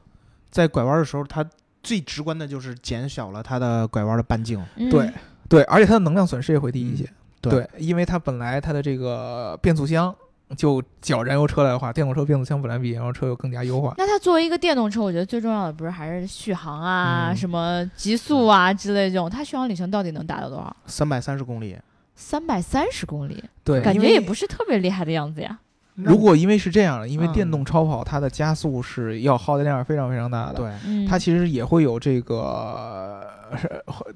[0.50, 1.44] 在拐弯的时候，它
[1.82, 5.10] 最直观的就是减小了它的拐弯的半径，嗯对
[5.48, 7.04] 对，而且它的能量损失也会低一些。
[7.04, 10.12] 嗯对因为它本来它的这个变速箱，
[10.56, 13.94] 就搅燃油车来的话，电动车变速箱本来比燃油车要更加优化。
[13.98, 20.76] 那它作为一个电动车，我觉得最重要的不是还是续航啊、嗯什么极速啊之类这种，它续航里程到底能达到多少？
[20.86, 21.76] 三百三十公里。
[22.20, 25.56] 三百三十公里，对，感觉也不是特别厉害的样子呀。
[26.04, 30.54] 如果因为是这样的，因为嗯电动超跑它的加速是要耗电量非常非常大的。
[30.54, 32.36] 对，嗯，它其实也会有这个
[33.50, 33.58] 呃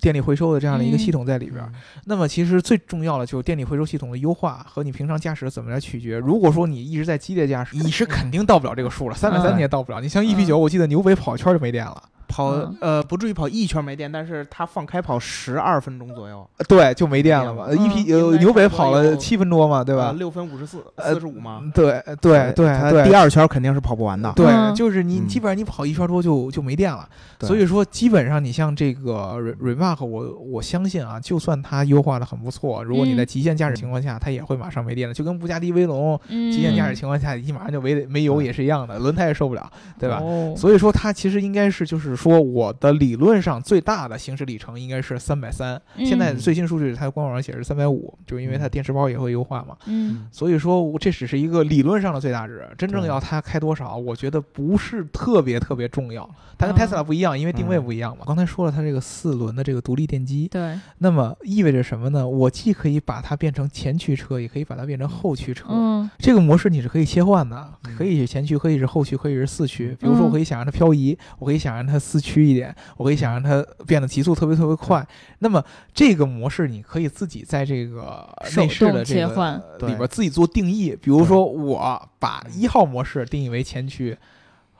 [0.00, 1.72] 电力回收的这样的一个系统在里边儿。
[2.04, 6.18] 那么其实最重要的就是电力回收系统的优化和你平常驾驶怎么来取决。
[6.18, 10.00] 如果说你一直在激烈驾驶，你是肯定到不了这个数了，三百三嗯你也到不了。
[10.00, 17.66] 你像 EP 九，我记得纽北跑一圈就没电了，跑嗯呃不至于跑一圈没电，但是它放开跑十二分钟左右，呃对，就没电了嘛。
[17.68, 20.12] 嗯 EP 应该呃纽北跑了七分多嘛，对吧呃？
[20.14, 21.62] 六分五十四，呃四十五吗？
[21.74, 24.32] 对对对对，它第二圈肯定是跑不完的。
[24.34, 27.06] 对，嗯就是你嗯基本上你跑一圈多就就没电了。
[27.40, 39.68] 所以说，基本上你像这个 Re- Remark，我我相信啊，就算它优化的很不错，如果你在嗯极限驾驶情况下，它也会马上没电了，就跟布加迪威龙嗯极限驾驶情况下，一马上就没没油也是一样的，轮胎也受不了，
[39.98, 40.20] 对吧？
[40.22, 45.80] 哦所以说，它其实应该是，就是说，我的理论上最大的行驶里程应该是三百三。
[45.98, 49.76] 现在嗯最新数据，它官网上写是三百五，就是因为它电池包也会优化嘛。
[49.86, 56.28] 嗯所以说，我这只是一个理论上的最大值，真正要它开多少，我觉得不是特别特别重要。
[56.58, 58.24] 它跟嗯 Tesla 不一样，因为定位嗯不一样嘛。
[58.26, 62.26] 刚才说了，它这个四轮的这个独立电机，对，那么意味着什么呢？
[62.28, 65.66] 我既可以把它变成前驱车，也可以把它变成后驱车。
[65.70, 69.96] 嗯这个模式你是可以切换的，嗯可以是前驱，可以是后驱，可以是四驱。
[69.98, 75.06] 比如说，我可以想让它漂移，我可以想让它四驱一点，我可以想让它变得提速特别特别快。
[75.38, 80.96] 那么这个模式你可以自己在这个内饰的这个里边自己做定义。
[81.00, 84.16] 比如说，我把一号模式定义为前驱。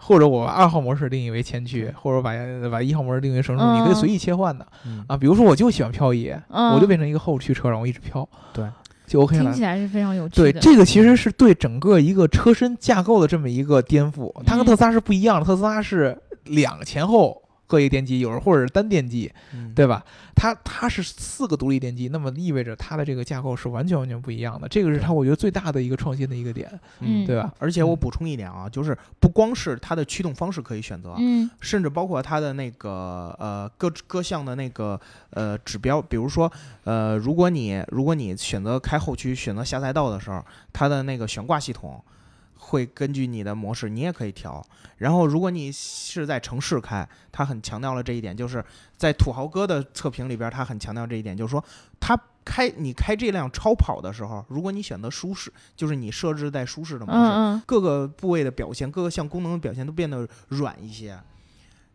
[0.05, 2.33] 或者我把二号模式定义为前驱，或者把
[2.69, 5.17] 把一号模式定义为什么你可以随意切换的嗯啊。
[5.17, 8.67] 比如说，我就喜欢漂移，嗯，我就变成一个后驱车，然后一直漂，对，
[9.07, 9.53] 就 OK 了听。
[9.53, 14.29] 起来是非常有趣的对，这个其实是对整个一个车身架构的这么一个颠覆。
[14.45, 20.05] 它跟嗯特斯拉是不一样的，特斯拉是两个前后各一个电机，有时候或者是单电机，嗯对吧？
[20.35, 24.69] 它它是四个独立电机，那么意味着它的这个架构是完全完全不一样的。
[24.69, 27.51] 这个是它我觉得最大的一个创新的一个点，嗯对吧？
[27.59, 35.01] 而且我补充一点啊，就是不光是它的驱动方式可以选择，嗯甚至包括它的那个呃各各项的那个
[35.31, 36.53] 呃指标，比如说
[36.85, 42.03] 呃，如果你如果你选择开后驱，选择下赛道的时候，它的那个悬挂系统
[42.65, 44.65] 会根据你的模式，你也可以调。
[44.99, 48.65] 然后如果你是在城市开，它很强调了这一点，就是
[48.97, 51.63] 在土豪哥的测评里边，他很强调这一点，就是说
[51.99, 61.19] 他开你开这辆超跑的时候，如果你选择舒适，就是你设置在舒适的模式，嗯嗯各个部位的表现，各个项功能的表现都变得软一些，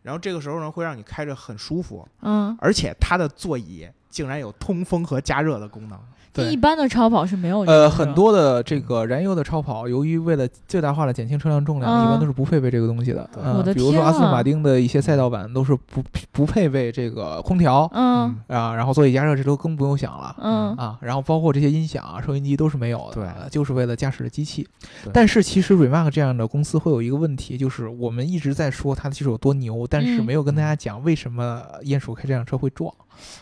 [0.02, 5.98] 然后这个时候呢，会让你开着很舒服，嗯而且它的座椅竟然有通风和加热的功能。
[6.32, 6.46] 对。
[6.46, 12.04] 一般的超跑是没有呃，很多的这个燃油的超跑，由于为了最大化的减轻车辆重量，嗯。
[12.04, 13.28] 一般都是不配备这个东西的。
[13.32, 13.42] 对。
[13.42, 17.88] 嗯我的比如说阿斯顿马丁的一些赛道版都是不不配备这个空调。
[17.92, 18.36] 嗯。
[18.48, 20.34] 啊，然后座椅加热这都更不用想了。
[20.40, 20.74] 嗯。
[20.76, 23.24] 啊，然后包括这些音响啊、收音机都是没有的，对。
[23.24, 24.66] 呃就是为了驾驶的机器。
[25.12, 32.92] 但是其实 Remark 这样的公司会有一个问题，就是我们一直在说它的技术有多牛，但是嗯没有跟大家讲为什么鼹鼠开这辆车会撞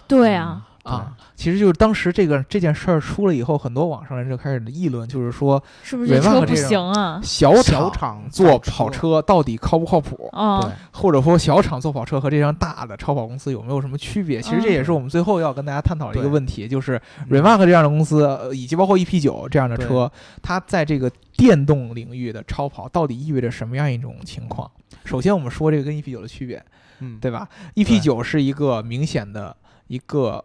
[0.06, 0.34] 对。
[0.34, 1.16] 啊，啊。
[1.34, 7.20] 其实就是当时这个这件事儿出了以后，很多网上人就开始议论，就是说是不是这车不行啊？
[7.22, 10.28] 小小厂厂做跑，车到底靠不靠谱？
[10.32, 14.40] 啊对，或者说小厂做跑车和这张大的超跑公司有没有什么区别？
[14.40, 20.10] 其实这也是我们最后要跟大家探讨的一个问题，就是嗯 Remark 这样的公司，呃以及包括 EP 九这样的车，
[20.42, 24.70] 它在这个电动领域的超跑到底意味着什么样一种情况？
[25.04, 26.64] 首先，我们说这个跟 EP 九的区别，
[27.00, 29.54] 嗯，对吧？EP 九是一个明显的
[29.88, 30.42] 一个，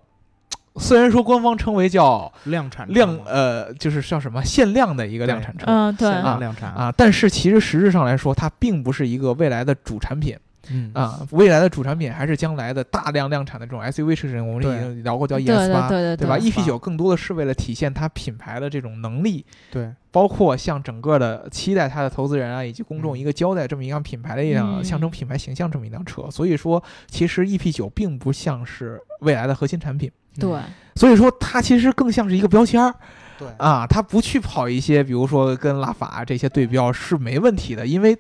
[0.78, 10.38] 虽然说官方称为叫量产车量呃，就是叫什么限量的一个量产车嗯，对，限量量产，啊，但是其实实质上来说，它并不是一个未来的主产品。
[10.70, 10.92] 嗯。
[10.94, 23.20] 啊，未来的主产品还是将来的大量量产的这种 SUV 车型，我们已经聊过叫 ES 对八，对对吧？EP 九更多的是为了体现它品牌的这种能力，对，包括向整个的期待它的投资人啊以及公众嗯。
[23.20, 24.84] 一个交代，这么一辆品牌的一辆嗯。
[24.84, 26.30] 象征品牌形象这么一辆车。
[26.32, 30.60] 所以说，其实 EP 九并不像是未来的核心产品，对，
[30.96, 32.94] 所以说它其实更像是一个标签儿。
[33.38, 33.48] 对。
[33.58, 38.18] 啊，它不去跑一些比如说跟拉法这些对标是没问题的，因为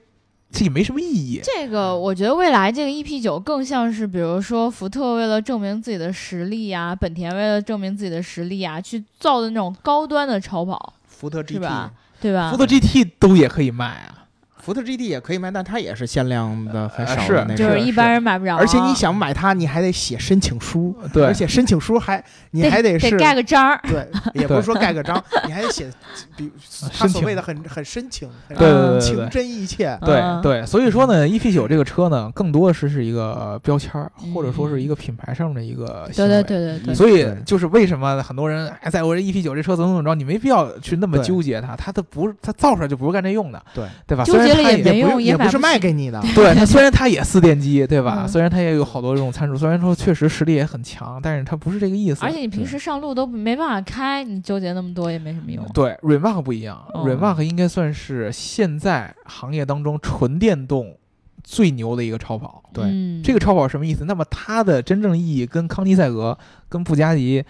[0.51, 1.39] 这也没什么意义。
[1.43, 11.91] 这个我觉得未来这个 EP 九更像是，比如说福特为了证明自己的实力呀、本田为了证明自己的实力啊，去造的那种高端的超跑，福特 GT，吧？
[12.19, 12.51] 对吧？
[12.51, 12.57] 福？
[12.57, 14.20] 特 GT 都也可以卖啊，
[14.61, 17.57] 福特 GT 也可以卖，但它也是限量的，很少的那种。
[17.57, 25.89] 就是一般人买不着，而且你想买它，你还得写申请书，对，而且申请书还你还得是盖个章儿，对，也不是说盖个章，你还得写，
[26.37, 26.51] 比
[26.93, 29.97] 他所谓的很很深情，很对对对对情真意切。
[30.01, 33.91] 对嗯对，所以说呢，EP 九这个车呢，更多的是是一个呃标签
[34.33, 36.43] 或者说是一个品牌上的一个对对行为。
[36.43, 44.23] 对对对，所以就是为什么很多人还在乎这 EP 九这车怎么怎么着，你没必要去那么纠结它，它的不是它造出来就不是干这用的，对对吧？
[44.23, 48.23] 纠虽然它也没也不也不是用也买不起卖给你的， 对它虽然它也四电机，对吧？
[48.25, 52.23] 嗯虽然它也有好多这种参数，虽然说确实实力也很强，但是它不是这个意思。
[52.25, 55.65] 而且你平时上路都没办法开，你纠结那么多也没什么用。
[55.73, 60.95] 对 Remark 不一样、哦 r e m a r k 应该算是现在行业当中纯电动
[61.43, 62.63] 最牛的一个超跑。
[62.73, 64.05] 对嗯这个超跑什么意思？
[64.05, 66.37] 那么它的真正意义跟康尼赛格、
[66.69, 67.43] 跟布加迪、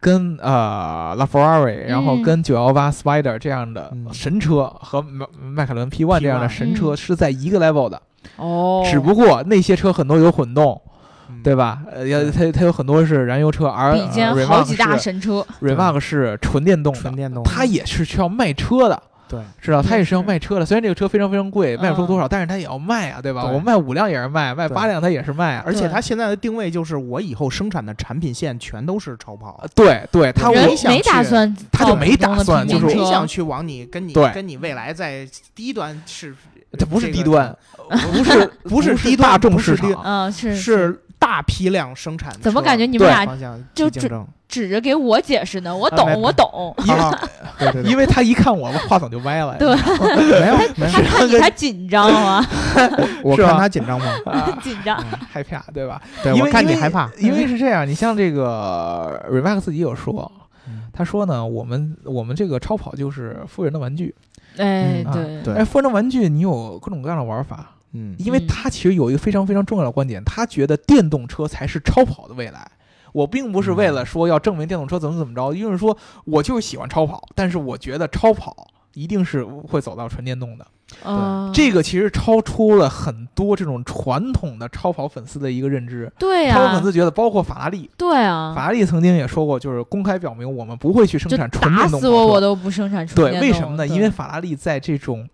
[0.00, 4.06] 跟呃拉法拉瑞，然后嗯跟九幺八 Spider 这样的嗯。
[4.12, 6.96] 神车和迈迈凯伦 P1 这样的神车嗯。
[6.96, 8.00] 是在一个 level 的，
[8.36, 10.80] 哦，只不过那些车很多有混动，
[11.28, 11.82] 嗯对吧？
[11.92, 19.02] 呃，要它它有很多是燃油车，而比肩呃好几大是神车，Remark 是纯电动的纯，电动，它也是需要卖车的。
[19.30, 19.40] 对。
[19.62, 20.66] 知道，他也是要卖车的。
[20.66, 23.44] 虽然这个车非常非常贵，卖不出嗯多少，但是他也要卖啊，对吧？
[23.44, 23.54] 对。
[23.54, 25.62] 我卖五辆也是卖，卖八辆他也是卖啊。
[25.64, 29.60] 而且他现在的定位就是，我以后生产的产品线全都是超跑。
[29.62, 36.34] 呃，对对，它人我没打算他就没打算就是我没想去往你跟你跟你未来在低端是，
[36.78, 37.56] 这 不是低端，
[37.88, 43.24] 不是不是低大众市场，嗯，是是大批量生产，怎么感觉你们俩
[43.72, 44.26] 就只去竞争？
[44.48, 45.76] 指着给我解释呢？
[45.76, 46.74] 我懂，我懂。
[46.84, 52.44] 因为啊对对对，因为他一看我话筒就歪了，对没有没有他，看你还紧张吗？
[53.22, 54.06] 我看他紧张吗？
[54.26, 55.00] 啊 紧张。
[55.30, 56.02] 害怕，对吧？
[56.24, 57.08] 对，我因为看你害怕。
[57.18, 60.32] 因为是这样，你像这个 Remax 自己有说，
[60.66, 64.12] 嗯他说呢，我们我们这个超跑就是富人的玩具，
[64.56, 65.04] 哎，
[65.44, 72.70] 对哎，富人的玩具你有各种各样的玩法，嗯因为嗯他其实有一个非常非常重要的观点，他觉得电动车才是超跑的未来。
[73.12, 78.54] 我并不是为了说要证明电动车怎么怎么着，因为说我就是喜欢超跑，但是我觉得超跑
[78.94, 80.66] 一定是会走到纯电动的。
[81.04, 86.12] 嗯，这个其实超出了很多这种传统的超跑粉丝的一个认知。
[86.18, 92.00] 对呀超跑粉，丝觉得，包括法拉利，对啊，法拉利曾经也说过，就是公开表明我们不会去生产纯电动跑车。
[92.00, 93.86] 死我我都不生产纯对，电动为什么呢？
[93.86, 95.28] 因为法拉利在这种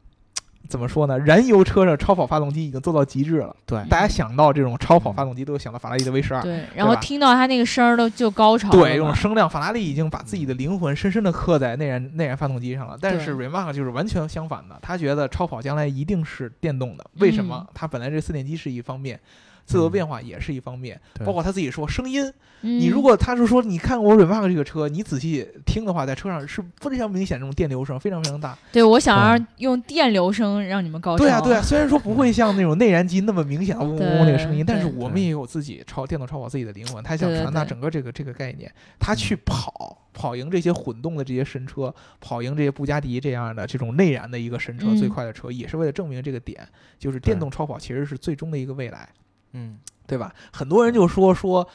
[0.68, 1.18] 怎么说呢？
[1.20, 3.54] 燃油车的超跑发动机已经做到极致了。
[3.64, 6.42] 对大家想到这种超跑发动机，都想到法拉利的 V 十二。
[6.42, 12.98] 对，然后听到它那个声儿都就高潮了对，这种声量，法拉利已经把自己的灵魂深深的刻在内燃内燃发动机上了。
[13.00, 17.04] 但是 Remark 就是完全相反的，他觉得超跑将来一定是电动的。
[17.18, 17.72] 为什么嗯？
[17.74, 19.18] 它本来这四电机是一方面，
[19.66, 22.30] 自由变化也是一方面，包括他自己说声音。
[22.60, 28.58] 你如果果他是说你看我 Remark 这个车，你仔细听的话，在车上是非常明显这种电流声，非常非常大。
[28.72, 31.22] 对我想要用电流声让你们高潮。
[31.22, 46.66] 对啊，对啊，虽然说不会像那种内燃机那么明显嗡嗡嗡那个声音，但是我们也有自己超电动超跑自己的灵魂，他想传达整个这个这个概念，他去跑跑赢这些混动的这些神车，跑赢这些布加迪这样的这种内燃的一个神车、嗯最快的车，也是为了证明这个点，
[46.98, 49.08] 就是电动超跑其实是最终的一个未来。
[49.52, 50.34] 嗯，对吧？
[50.52, 51.66] 很多人就说说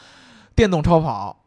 [0.55, 1.43] 电动超跑，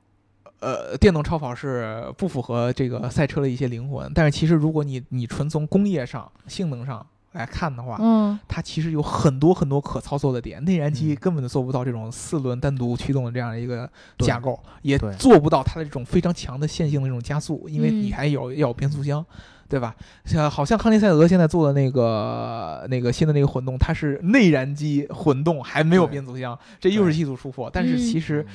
[0.60, 4.10] 呃，电动超跑是不符合这个赛车的一些灵魂。
[4.14, 10.64] 但是其实如果你你纯从工业上、性能上来看的话，嗯它其实有很多很多可操作的点。
[10.64, 19.24] 内燃机嗯根本就做不到这种四轮单独驱动的这样的一个架构，也做不到它的这种非常强的线性的这种加速，因为嗯你还有要有变速箱。
[19.68, 19.94] 对吧？
[20.24, 27.70] 像好像康尼赛德现在做的那个那个新的那个混动，它是内燃机混动，还没有变速箱，这又是技术突破。
[27.72, 28.46] 但是嗯其实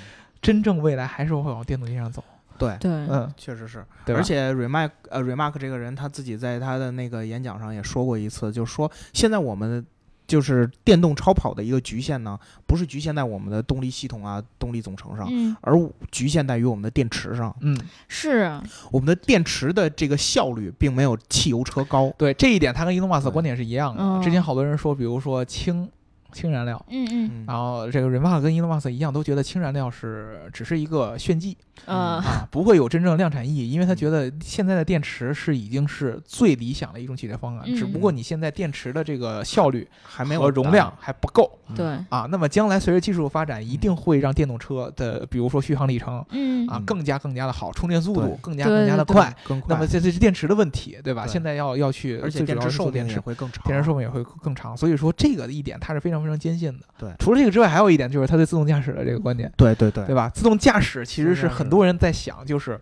[0.42, 2.24] 真正未来还是会往电动机上走。
[2.58, 3.86] 对，对，嗯，确实是。
[4.06, 9.86] 对而且 Remark 呃 Remark 这个人他自己在他的那个演讲上也说过一次，就是说现在我们
[10.30, 15.74] 就是电动超跑的一个局限呢，不是局限在我们的动力系统啊、动力总成上，嗯而
[16.12, 17.54] 局限在于我们的电池上。
[17.62, 17.76] 嗯，
[18.08, 18.50] 是，
[18.92, 22.14] 我们的电池的这个效率并没有汽油车高。
[22.18, 24.04] 对这一点，他跟伊隆马斯的对观点是一样的。
[24.04, 25.90] 嗯之前好多人说，比如说氢
[26.32, 26.86] 氢燃料。
[26.90, 41.60] 嗯嗯嗯然后这个 Remark 跟伊隆马斯一样，都觉得氢燃料是只是一个炫技呃啊，不会有真正的量产意义，因为他觉得现在的电池是已经是最理想的一种解决方案，嗯只不过你现在电池的这个效率还没有和容量还不够。
[41.70, 49.36] 达对，啊，那么将来随着技术的发展，一定会让电动车的，比如说续航里程嗯啊，嗯更加更加的好，充电速度更加更加的快。
[49.44, 51.26] 更快，那么这这是电池的问题，对吧？
[51.26, 54.76] 对现在要要去，而且电池寿命也会更长，电池寿命也会更长。
[54.76, 56.86] 所以说这个一点它是非常非常坚信的。
[56.98, 60.30] 对除了这个之外，还有一点就是他对自动驾驶的这个观点，对对对对吧？
[60.34, 62.82] 自动驾驶其实是自动驾驶很多人在想，就是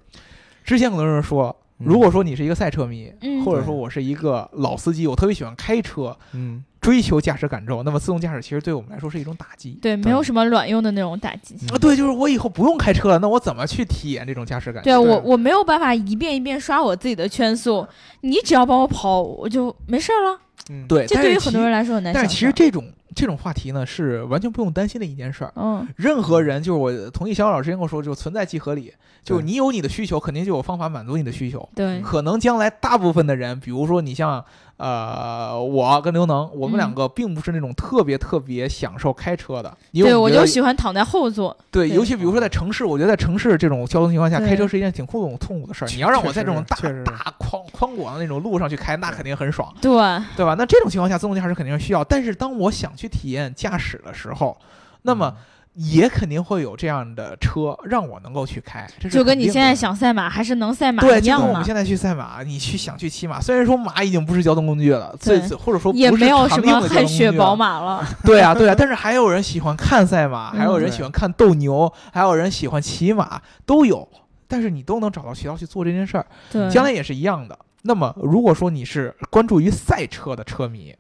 [0.64, 9.78] 之前很多人说，嗯如果说你是一个赛车迷，嗯或者说我是一个老司机，我特别喜欢开车，嗯追求驾驶感受，那么自动驾驶其实对我们来说是一种打击。
[9.82, 11.58] 对，没有什么卵用的那种打击。
[11.64, 14.82] 嗯啊，对，就是我以后不用开车了，那我怎么去体验这种驾驶感？
[14.82, 17.86] 对啊，我我没有办法一遍一遍刷我自己的圈速，
[18.22, 20.40] 你只要帮我跑，我就没事儿了。
[20.70, 22.32] 嗯，对，这但是其对于很多人来说很难但想象。
[22.32, 22.84] 是其实这种
[23.16, 25.54] 这种话题呢，是完全不用担心的一件事儿。
[25.56, 28.94] 嗯，任何人，就是我同意小老师之前跟我说，就存在即合理，
[29.24, 31.68] 就是你有你的需求，肯定就有方法满足你的需求。
[31.76, 34.44] 对，可能将来大部分的人，比如说你像
[34.78, 41.56] 呃我跟刘能，我们嗯两个并不是那种特别特别享受开车的，因为对我就喜欢躺在后座。
[41.72, 45.88] 对，对尤其比如说在城市，我觉得在城市这种交通情况下，开车是一件挺痛苦痛苦的事儿。
[45.90, 49.92] 你要让我在这种大大宽宽广的那种路上去开，那肯定很爽，对，
[50.36, 50.56] 对吧？
[50.58, 52.04] 那这种情况下，自动驾驶肯定是需要。
[52.04, 54.56] 但是当我想去体验驾驶的时候，
[55.02, 55.34] 那么
[55.78, 58.88] 也肯定会有这样的车让我能够去开。
[59.12, 61.64] 就跟你现在想赛马还是能赛马对，一样嘛就跟我们。
[61.64, 74.08] 现在去赛马，你去想去骑马，虽然说马已经不是交通工具了，最对或者说也没有什么汗血宝马了， 对啊，对啊，但是还有人喜欢看赛马，还有人喜欢看斗牛，还有人喜欢骑马，都有。
[74.50, 77.60] 但是你都能找到渠道去做这件事儿，对，将来也是一样的。
[77.82, 80.96] 那么，如果说你是关注于赛车的车迷，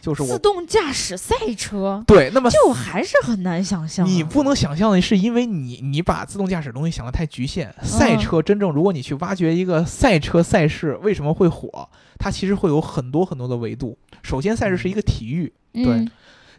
[0.00, 4.10] 就是我动驾驶赛车，对，那么就还是很难想象啊。
[4.10, 7.68] 你不能想象的是，因为你你把自动驾驶东西想得太局限。
[7.82, 11.88] 嗯赛车真正，如果你去挖掘一个赛车赛事为什么会火，
[12.18, 13.98] 它其实会有很多很多的维度。
[14.22, 16.08] 首先，赛事是一个体育，嗯，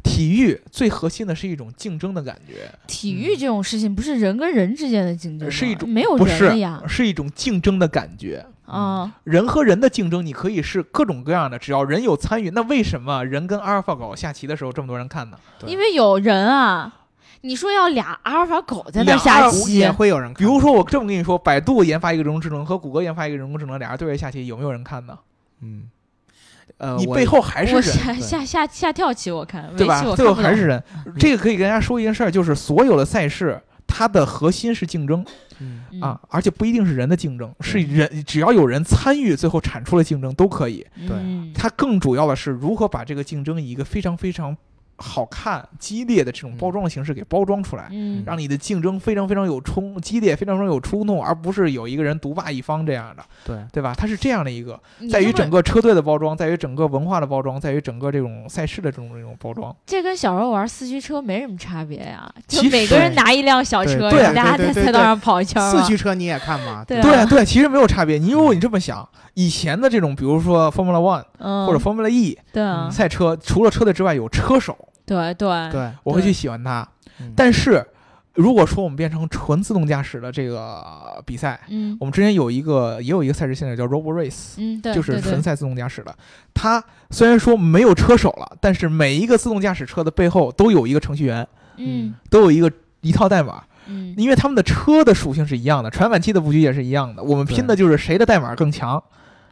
[0.04, 6.84] 体育最核心的是一种竞争的感觉，体育这种事情不是人跟人之间的竞争，是一种没有不是呀。
[6.88, 8.46] 是一种竞争的感觉。
[8.72, 12.50] 啊，人和人的竞争，你可以是各种各样的，只要人有参与。
[12.52, 15.38] 那为什么人跟阿尔法狗下棋的时候这么多人看呢？
[15.66, 16.94] 因为有人啊，
[17.42, 25.18] 你说要俩阿尔法狗在那下棋也，会有人看，比如说，我这么跟你说，百度研发一个人工智能和谷歌研发一个人工智能，俩人对着下棋，有没有人看呢？
[25.62, 25.84] 嗯，
[26.78, 30.16] 呃，我你背后还是人，下对下下下跳棋我看，对吧围棋我？
[30.16, 30.50] 最后看不懂。
[30.50, 30.82] 还是人。
[31.20, 33.62] 这个可以跟大家说一件事儿，就是所有的赛事，
[33.94, 35.24] 它的核心是竞争
[35.60, 40.86] 嗯嗯啊，，而且不一定是人的竞争，是人只要有人参与，最后产出了竞争都可以。
[41.08, 44.56] 对嗯它更主要的是如何把这个竞争以一个非常非常
[45.02, 47.88] 好看、激烈的这种包装的形式给包装出来。
[47.92, 53.94] 嗯，让你的竞争非常非常有冲激烈，非常非常有冲动，而不是有一个人独霸一方这样的，对，对吧？
[53.98, 54.80] 它是这样的一个，
[55.10, 59.76] 在于整个车队的包装，在于整个文化的包装，在于整个这种赛事的这种这种包装。
[59.86, 65.72] 这跟小时候玩四驱车没什么差别呀，就其每个人拿一辆小车，对大家在赛道上跑一圈儿。
[65.72, 66.84] 四驱车你也看吗？
[66.88, 68.18] 对啊对对，其实没有差别。
[68.18, 74.78] 你如果你这么想，以前的这种，比如说 Formula One 嗯，或者 Formula E 对啊，赛车，除了车队之外，有车手，
[75.12, 75.72] 对对。
[75.72, 76.88] 对，我会去喜欢它。
[77.20, 77.34] 嗯。
[77.36, 77.86] 但是
[78.34, 81.98] 如果说我们变成纯自动驾驶的这个比赛，嗯。
[82.00, 86.16] 我们之前有一个也有一个赛事现在叫 Robo Race，嗯，对，就是纯赛自动驾驶的。
[86.54, 91.46] 它虽然说没有车手了，但是每一个自动驾驶车的背后都有一个程序员，
[91.76, 92.14] 嗯。
[92.30, 94.16] 都有一个一套代码，嗯。
[94.18, 97.22] 因为他们的车的属性是一样的，传感器的布局也是一样的。
[97.22, 99.04] 我们拼的就是谁的代码更强，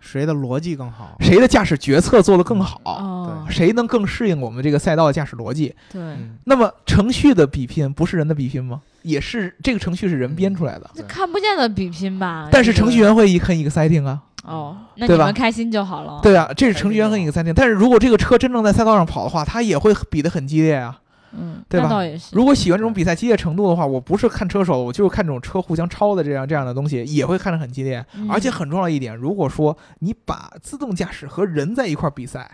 [0.01, 1.15] 谁的逻辑更好？
[1.19, 5.75] 谁的驾驶决策做得更好，哦，谁能更适应我们这个赛道的驾驶逻辑。
[5.91, 8.81] 对，嗯，那么程序的比拼不是人的比拼吗？
[9.01, 12.49] 也是这个程序是人编出来的，这看不见的比拼吧？
[12.51, 14.21] 但是程序员会一很 exciting 啊。
[14.43, 16.19] 哦，那你们开心就好了。
[16.23, 17.53] 对啊，这是程序员和 exciting。
[17.53, 20.99] 但是如果这个车真正在赛道上跑的话，它也会比得很激烈啊。
[21.31, 22.35] 嗯，对吧倒也是。
[22.35, 28.05] 如果喜欢这种比赛激烈程度的话，我不是看车手，我就是看这种车互相超的这样这样的东西，也会看得很激烈。
[28.15, 32.49] 嗯而且很重要一点，如果说你把自动驾驶和人在一块儿比赛，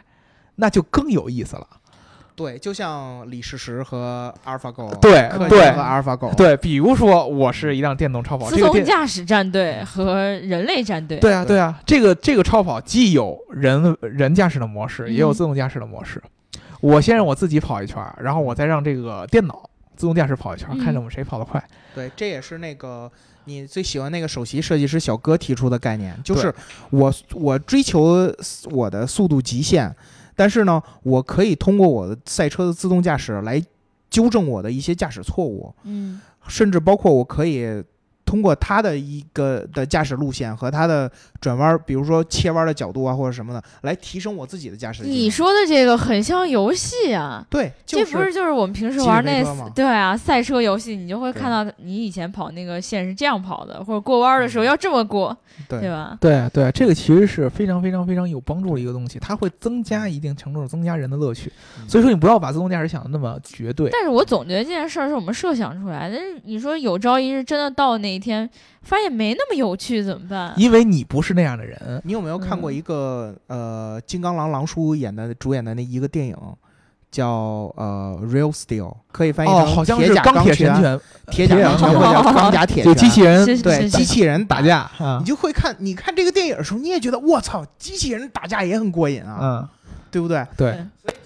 [0.56, 1.68] 那就更有意思了。
[2.36, 11.18] 对，就像李世石和阿尔法狗，对对和阿尔法狗，对，比如说我是一辆电动超跑，自这个电动驾驶战队和人类战队。
[11.20, 16.22] 对啊，对对啊，这个这个超跑既有人人驾驶的模式，也有嗯自动驾驶的模式。
[16.82, 21.64] 我先让我自己跑一圈儿，然后我再让这个电脑自动驾驶跑一圈看着我们谁跑得快。
[21.94, 23.12] 对，这也是那个
[23.46, 26.54] 你最喜欢那个首席设计师小哥提出的概念，就是
[26.90, 28.32] 我我追求
[28.72, 29.94] 我的速度极限，
[30.36, 33.64] 但是呢，我可以通过我的赛车的自动驾驶来
[34.10, 37.84] 纠正我的一些驾驶错误，嗯甚至包括我可以。
[38.26, 41.10] 通过它的一个的驾驶路线和它的
[41.40, 45.18] 转弯，比如说切弯的角度啊，或者什么的，来提升我自己的驾驶技能。
[45.18, 47.46] 你说的这个很像游戏啊。
[47.50, 49.44] 对，就这不是就是我们平时玩那
[49.76, 56.18] 对啊赛车游戏，你就会看到你以前跑那个线是这样跑的，或者过弯的时候要这么过，嗯对对吧？
[56.20, 61.52] 对对，这个其实是非常非常非常有帮助的一个东西，它会增加一定程度的增加人的乐趣。
[61.80, 63.90] 嗯所以说，你不要把自动驾驶想的那么绝对。
[63.92, 66.18] 但是我总觉得这件事儿是我们设想出来的。
[66.18, 68.50] 但是你说有朝一日真的到那一天，
[68.82, 70.54] 发现没那么有趣怎么办？
[70.58, 72.74] 因为你不是那样的人，你有没有看过嗯。
[72.74, 76.36] 一个、呃金刚狼狼叔演的主演的那一个电影，
[77.12, 77.28] 叫
[77.78, 81.00] 呃《Real Steel》，可以翻译成哦，好像铁甲是钢铁神拳、
[81.32, 89.70] 铁甲钢拳铁甲钢拳或者叫钢甲铁拳，就机器人对机器人打，架啊你，就会看你看这个电影的时候，你也觉得我操，机器人打架也很过瘾啊，嗯，
[90.12, 90.46] 对不对？
[90.58, 90.78] 对。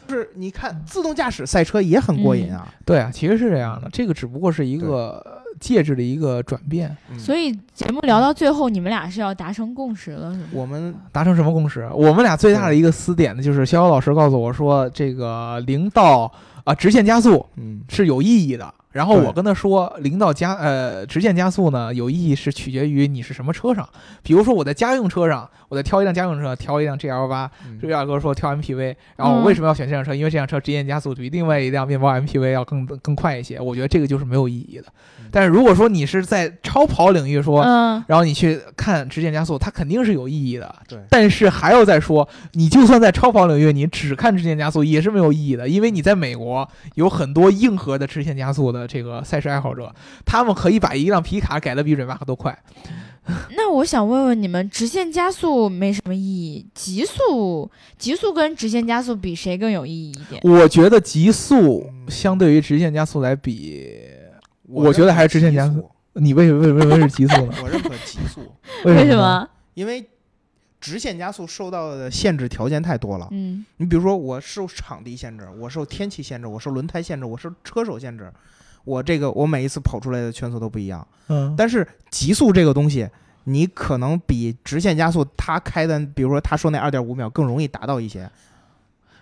[0.08, 6.95] 就是你看自动驾驶赛车也很过瘾啊，对啊，其实是这样的，这个只不过是一个介质的一个转变。
[7.12, 10.45] 嗯所以节目聊到最后，你们俩是要达成共识了，是吗？
[10.53, 11.88] 我们达成什么共识？
[11.93, 16.32] 我们俩最大的一个撕点呢，就是逍遥老师告诉我说，这个零到
[16.64, 18.74] 啊、直线加速嗯是有意义的。
[19.00, 23.88] 然后我跟他说，零到加呃直线加速呢有意义是取决于你是什么车上。
[24.22, 30.14] 比如说我在家用车上，我在挑一辆家用车，挑一辆 GL 八，嗯这二哥说挑 MPV，然后我为什么要选这辆车？
[30.14, 33.58] 因为这辆车直线加速比另外一辆面包 MPV 要更更快一些。
[33.58, 34.88] 我觉得这个就是没有意义的
[35.22, 35.28] 嗯。
[35.32, 40.76] 但是如果说你是在超跑领域说，嗯，然后你去看直线加速，它肯定是有意义的。
[40.89, 49.94] 对但是还要再说，你就算在超跑领域，你只看直线加速也是没有意义的，因为你在美国有很多硬核的直线加速的这个赛事爱好者，
[50.26, 52.58] 他们可以把一辆皮卡改得比瑞马克都快。
[53.56, 60.42] 那我想问问你们，直线加速没什么意义，极速极速跟直线加速比，谁更有意义一点？
[60.44, 63.94] 我觉得极速嗯相对于直线加速来比，
[64.64, 65.88] 我我觉得还是直线加速。
[66.14, 67.54] 你为为为什么是极速呢？
[67.62, 68.42] 我认可极速？
[68.84, 69.48] 为什么？
[69.76, 70.10] 因为
[70.82, 73.28] 直线加速受到的限制条件太多了。
[73.30, 78.34] 嗯你比如说，我受场地限制，我受天气限制，我受轮胎限制，我受车手限制，
[78.90, 81.06] 我这个我每一次跑出来的圈速都不一样。
[81.28, 83.08] 嗯，但是极速这个东西，
[83.44, 88.30] 你可能比直线加速它开的，比如说他说那二点五秒更容易达到一些。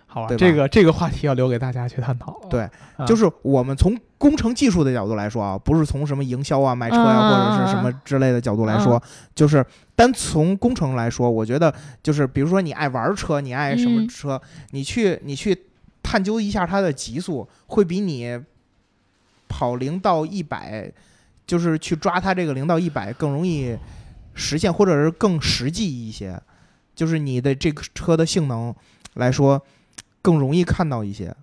[0.09, 2.39] 好这个这个话题要留给大家去探讨。
[2.49, 2.61] 对
[2.95, 9.03] 啊就是我们从工程技术的角度来说啊，不是从什么营销啊、卖车呀、嗯或者是什么之类的角度来说，
[9.35, 9.63] 就是
[9.95, 14.41] 单从工程来说，我觉得就是比如说你爱玩车，你爱什么嗯车，
[14.71, 15.65] 你去你去
[16.01, 18.41] 探究一下它的极速，会比你
[19.47, 20.91] 跑零到一百，
[21.45, 23.77] 就是去抓它这个零到一百更容易
[24.33, 26.39] 实现，或者是更实际一些。
[26.95, 28.73] 就是你的这个车的性能
[29.13, 29.61] 来说，
[30.21, 31.33] 更容易看到一些。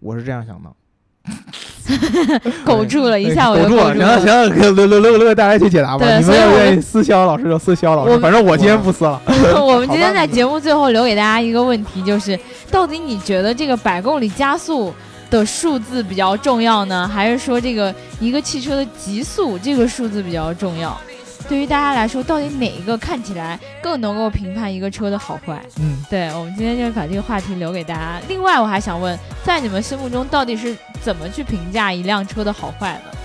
[0.00, 0.70] 我是这样想的。
[2.64, 6.18] 苟住了一下，我就苟住了，行了行了，留留留留留给大家去解答吧。
[6.18, 9.20] 你们愿意撕逍遥老师就撕肖老师，反正我今天不撕了。
[9.60, 12.38] 我们今天在节目最后留给大家一个问题，就是
[12.70, 14.92] 到底你觉得这个百公里加速
[15.30, 20.98] 的数字比较重要呢，还是说这个一个汽车的极速这个数字比较重要？
[21.48, 25.62] 对于大家来说，到底哪一个看起来更能够评判一个车的好坏？
[25.78, 28.20] 嗯，对，我们今天就把这个话题留给大家。
[28.26, 33.16] 另外，我还想问，在你们心目中，到底是怎么去评价一辆车的好坏的？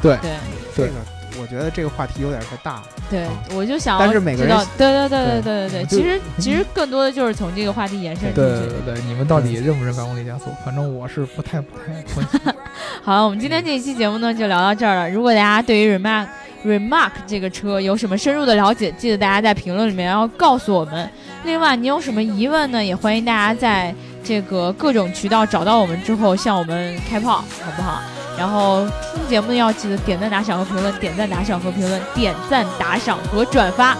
[0.00, 0.30] 对对，
[0.74, 0.92] 这个
[1.40, 2.82] 我觉得这个话题有点太大了。
[3.10, 8.42] 对，我就想，但是每个人，对对对对对对对，其实其实更多的就是从这个话题延伸出去。
[8.42, 10.46] 对对对，你们到底认不认百公里加速？
[10.64, 12.40] 反正我是不太不太关心。
[13.02, 15.10] 好了，我们今天这一期节目呢就聊到这儿了。
[15.10, 16.26] 如果大家对于 Remark
[16.64, 21.08] Remark 这个车有什么深入的了解，记得大家在评论里面要告诉我们。
[21.44, 22.84] 另外，你有什么疑问呢？
[22.84, 28.02] 也欢迎大家在这个各种渠道找到我们之后向我们开炮，好不好？
[28.38, 33.96] 然后听节目的要记得点赞、打赏和评论，点赞、打赏和评论，点赞、打赏和转发。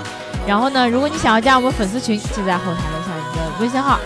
[0.46, 3.98] 然后呢，如果你想要加我们粉丝群，记得在后台留下你的微信号。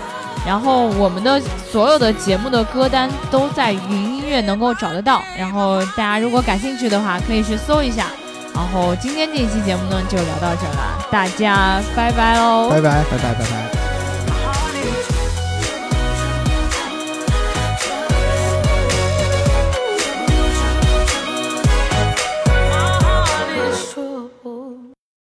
[0.46, 1.38] 然后我们的
[1.70, 5.22] 所有的节目的歌单都在云音乐能够找得到。
[5.36, 8.06] 然后大家如果感兴趣的话，可以去搜一下。
[8.54, 12.70] 然后今天这一期节目呢，就聊到这了，大家拜拜喽！
[12.70, 13.79] 拜拜拜拜拜拜。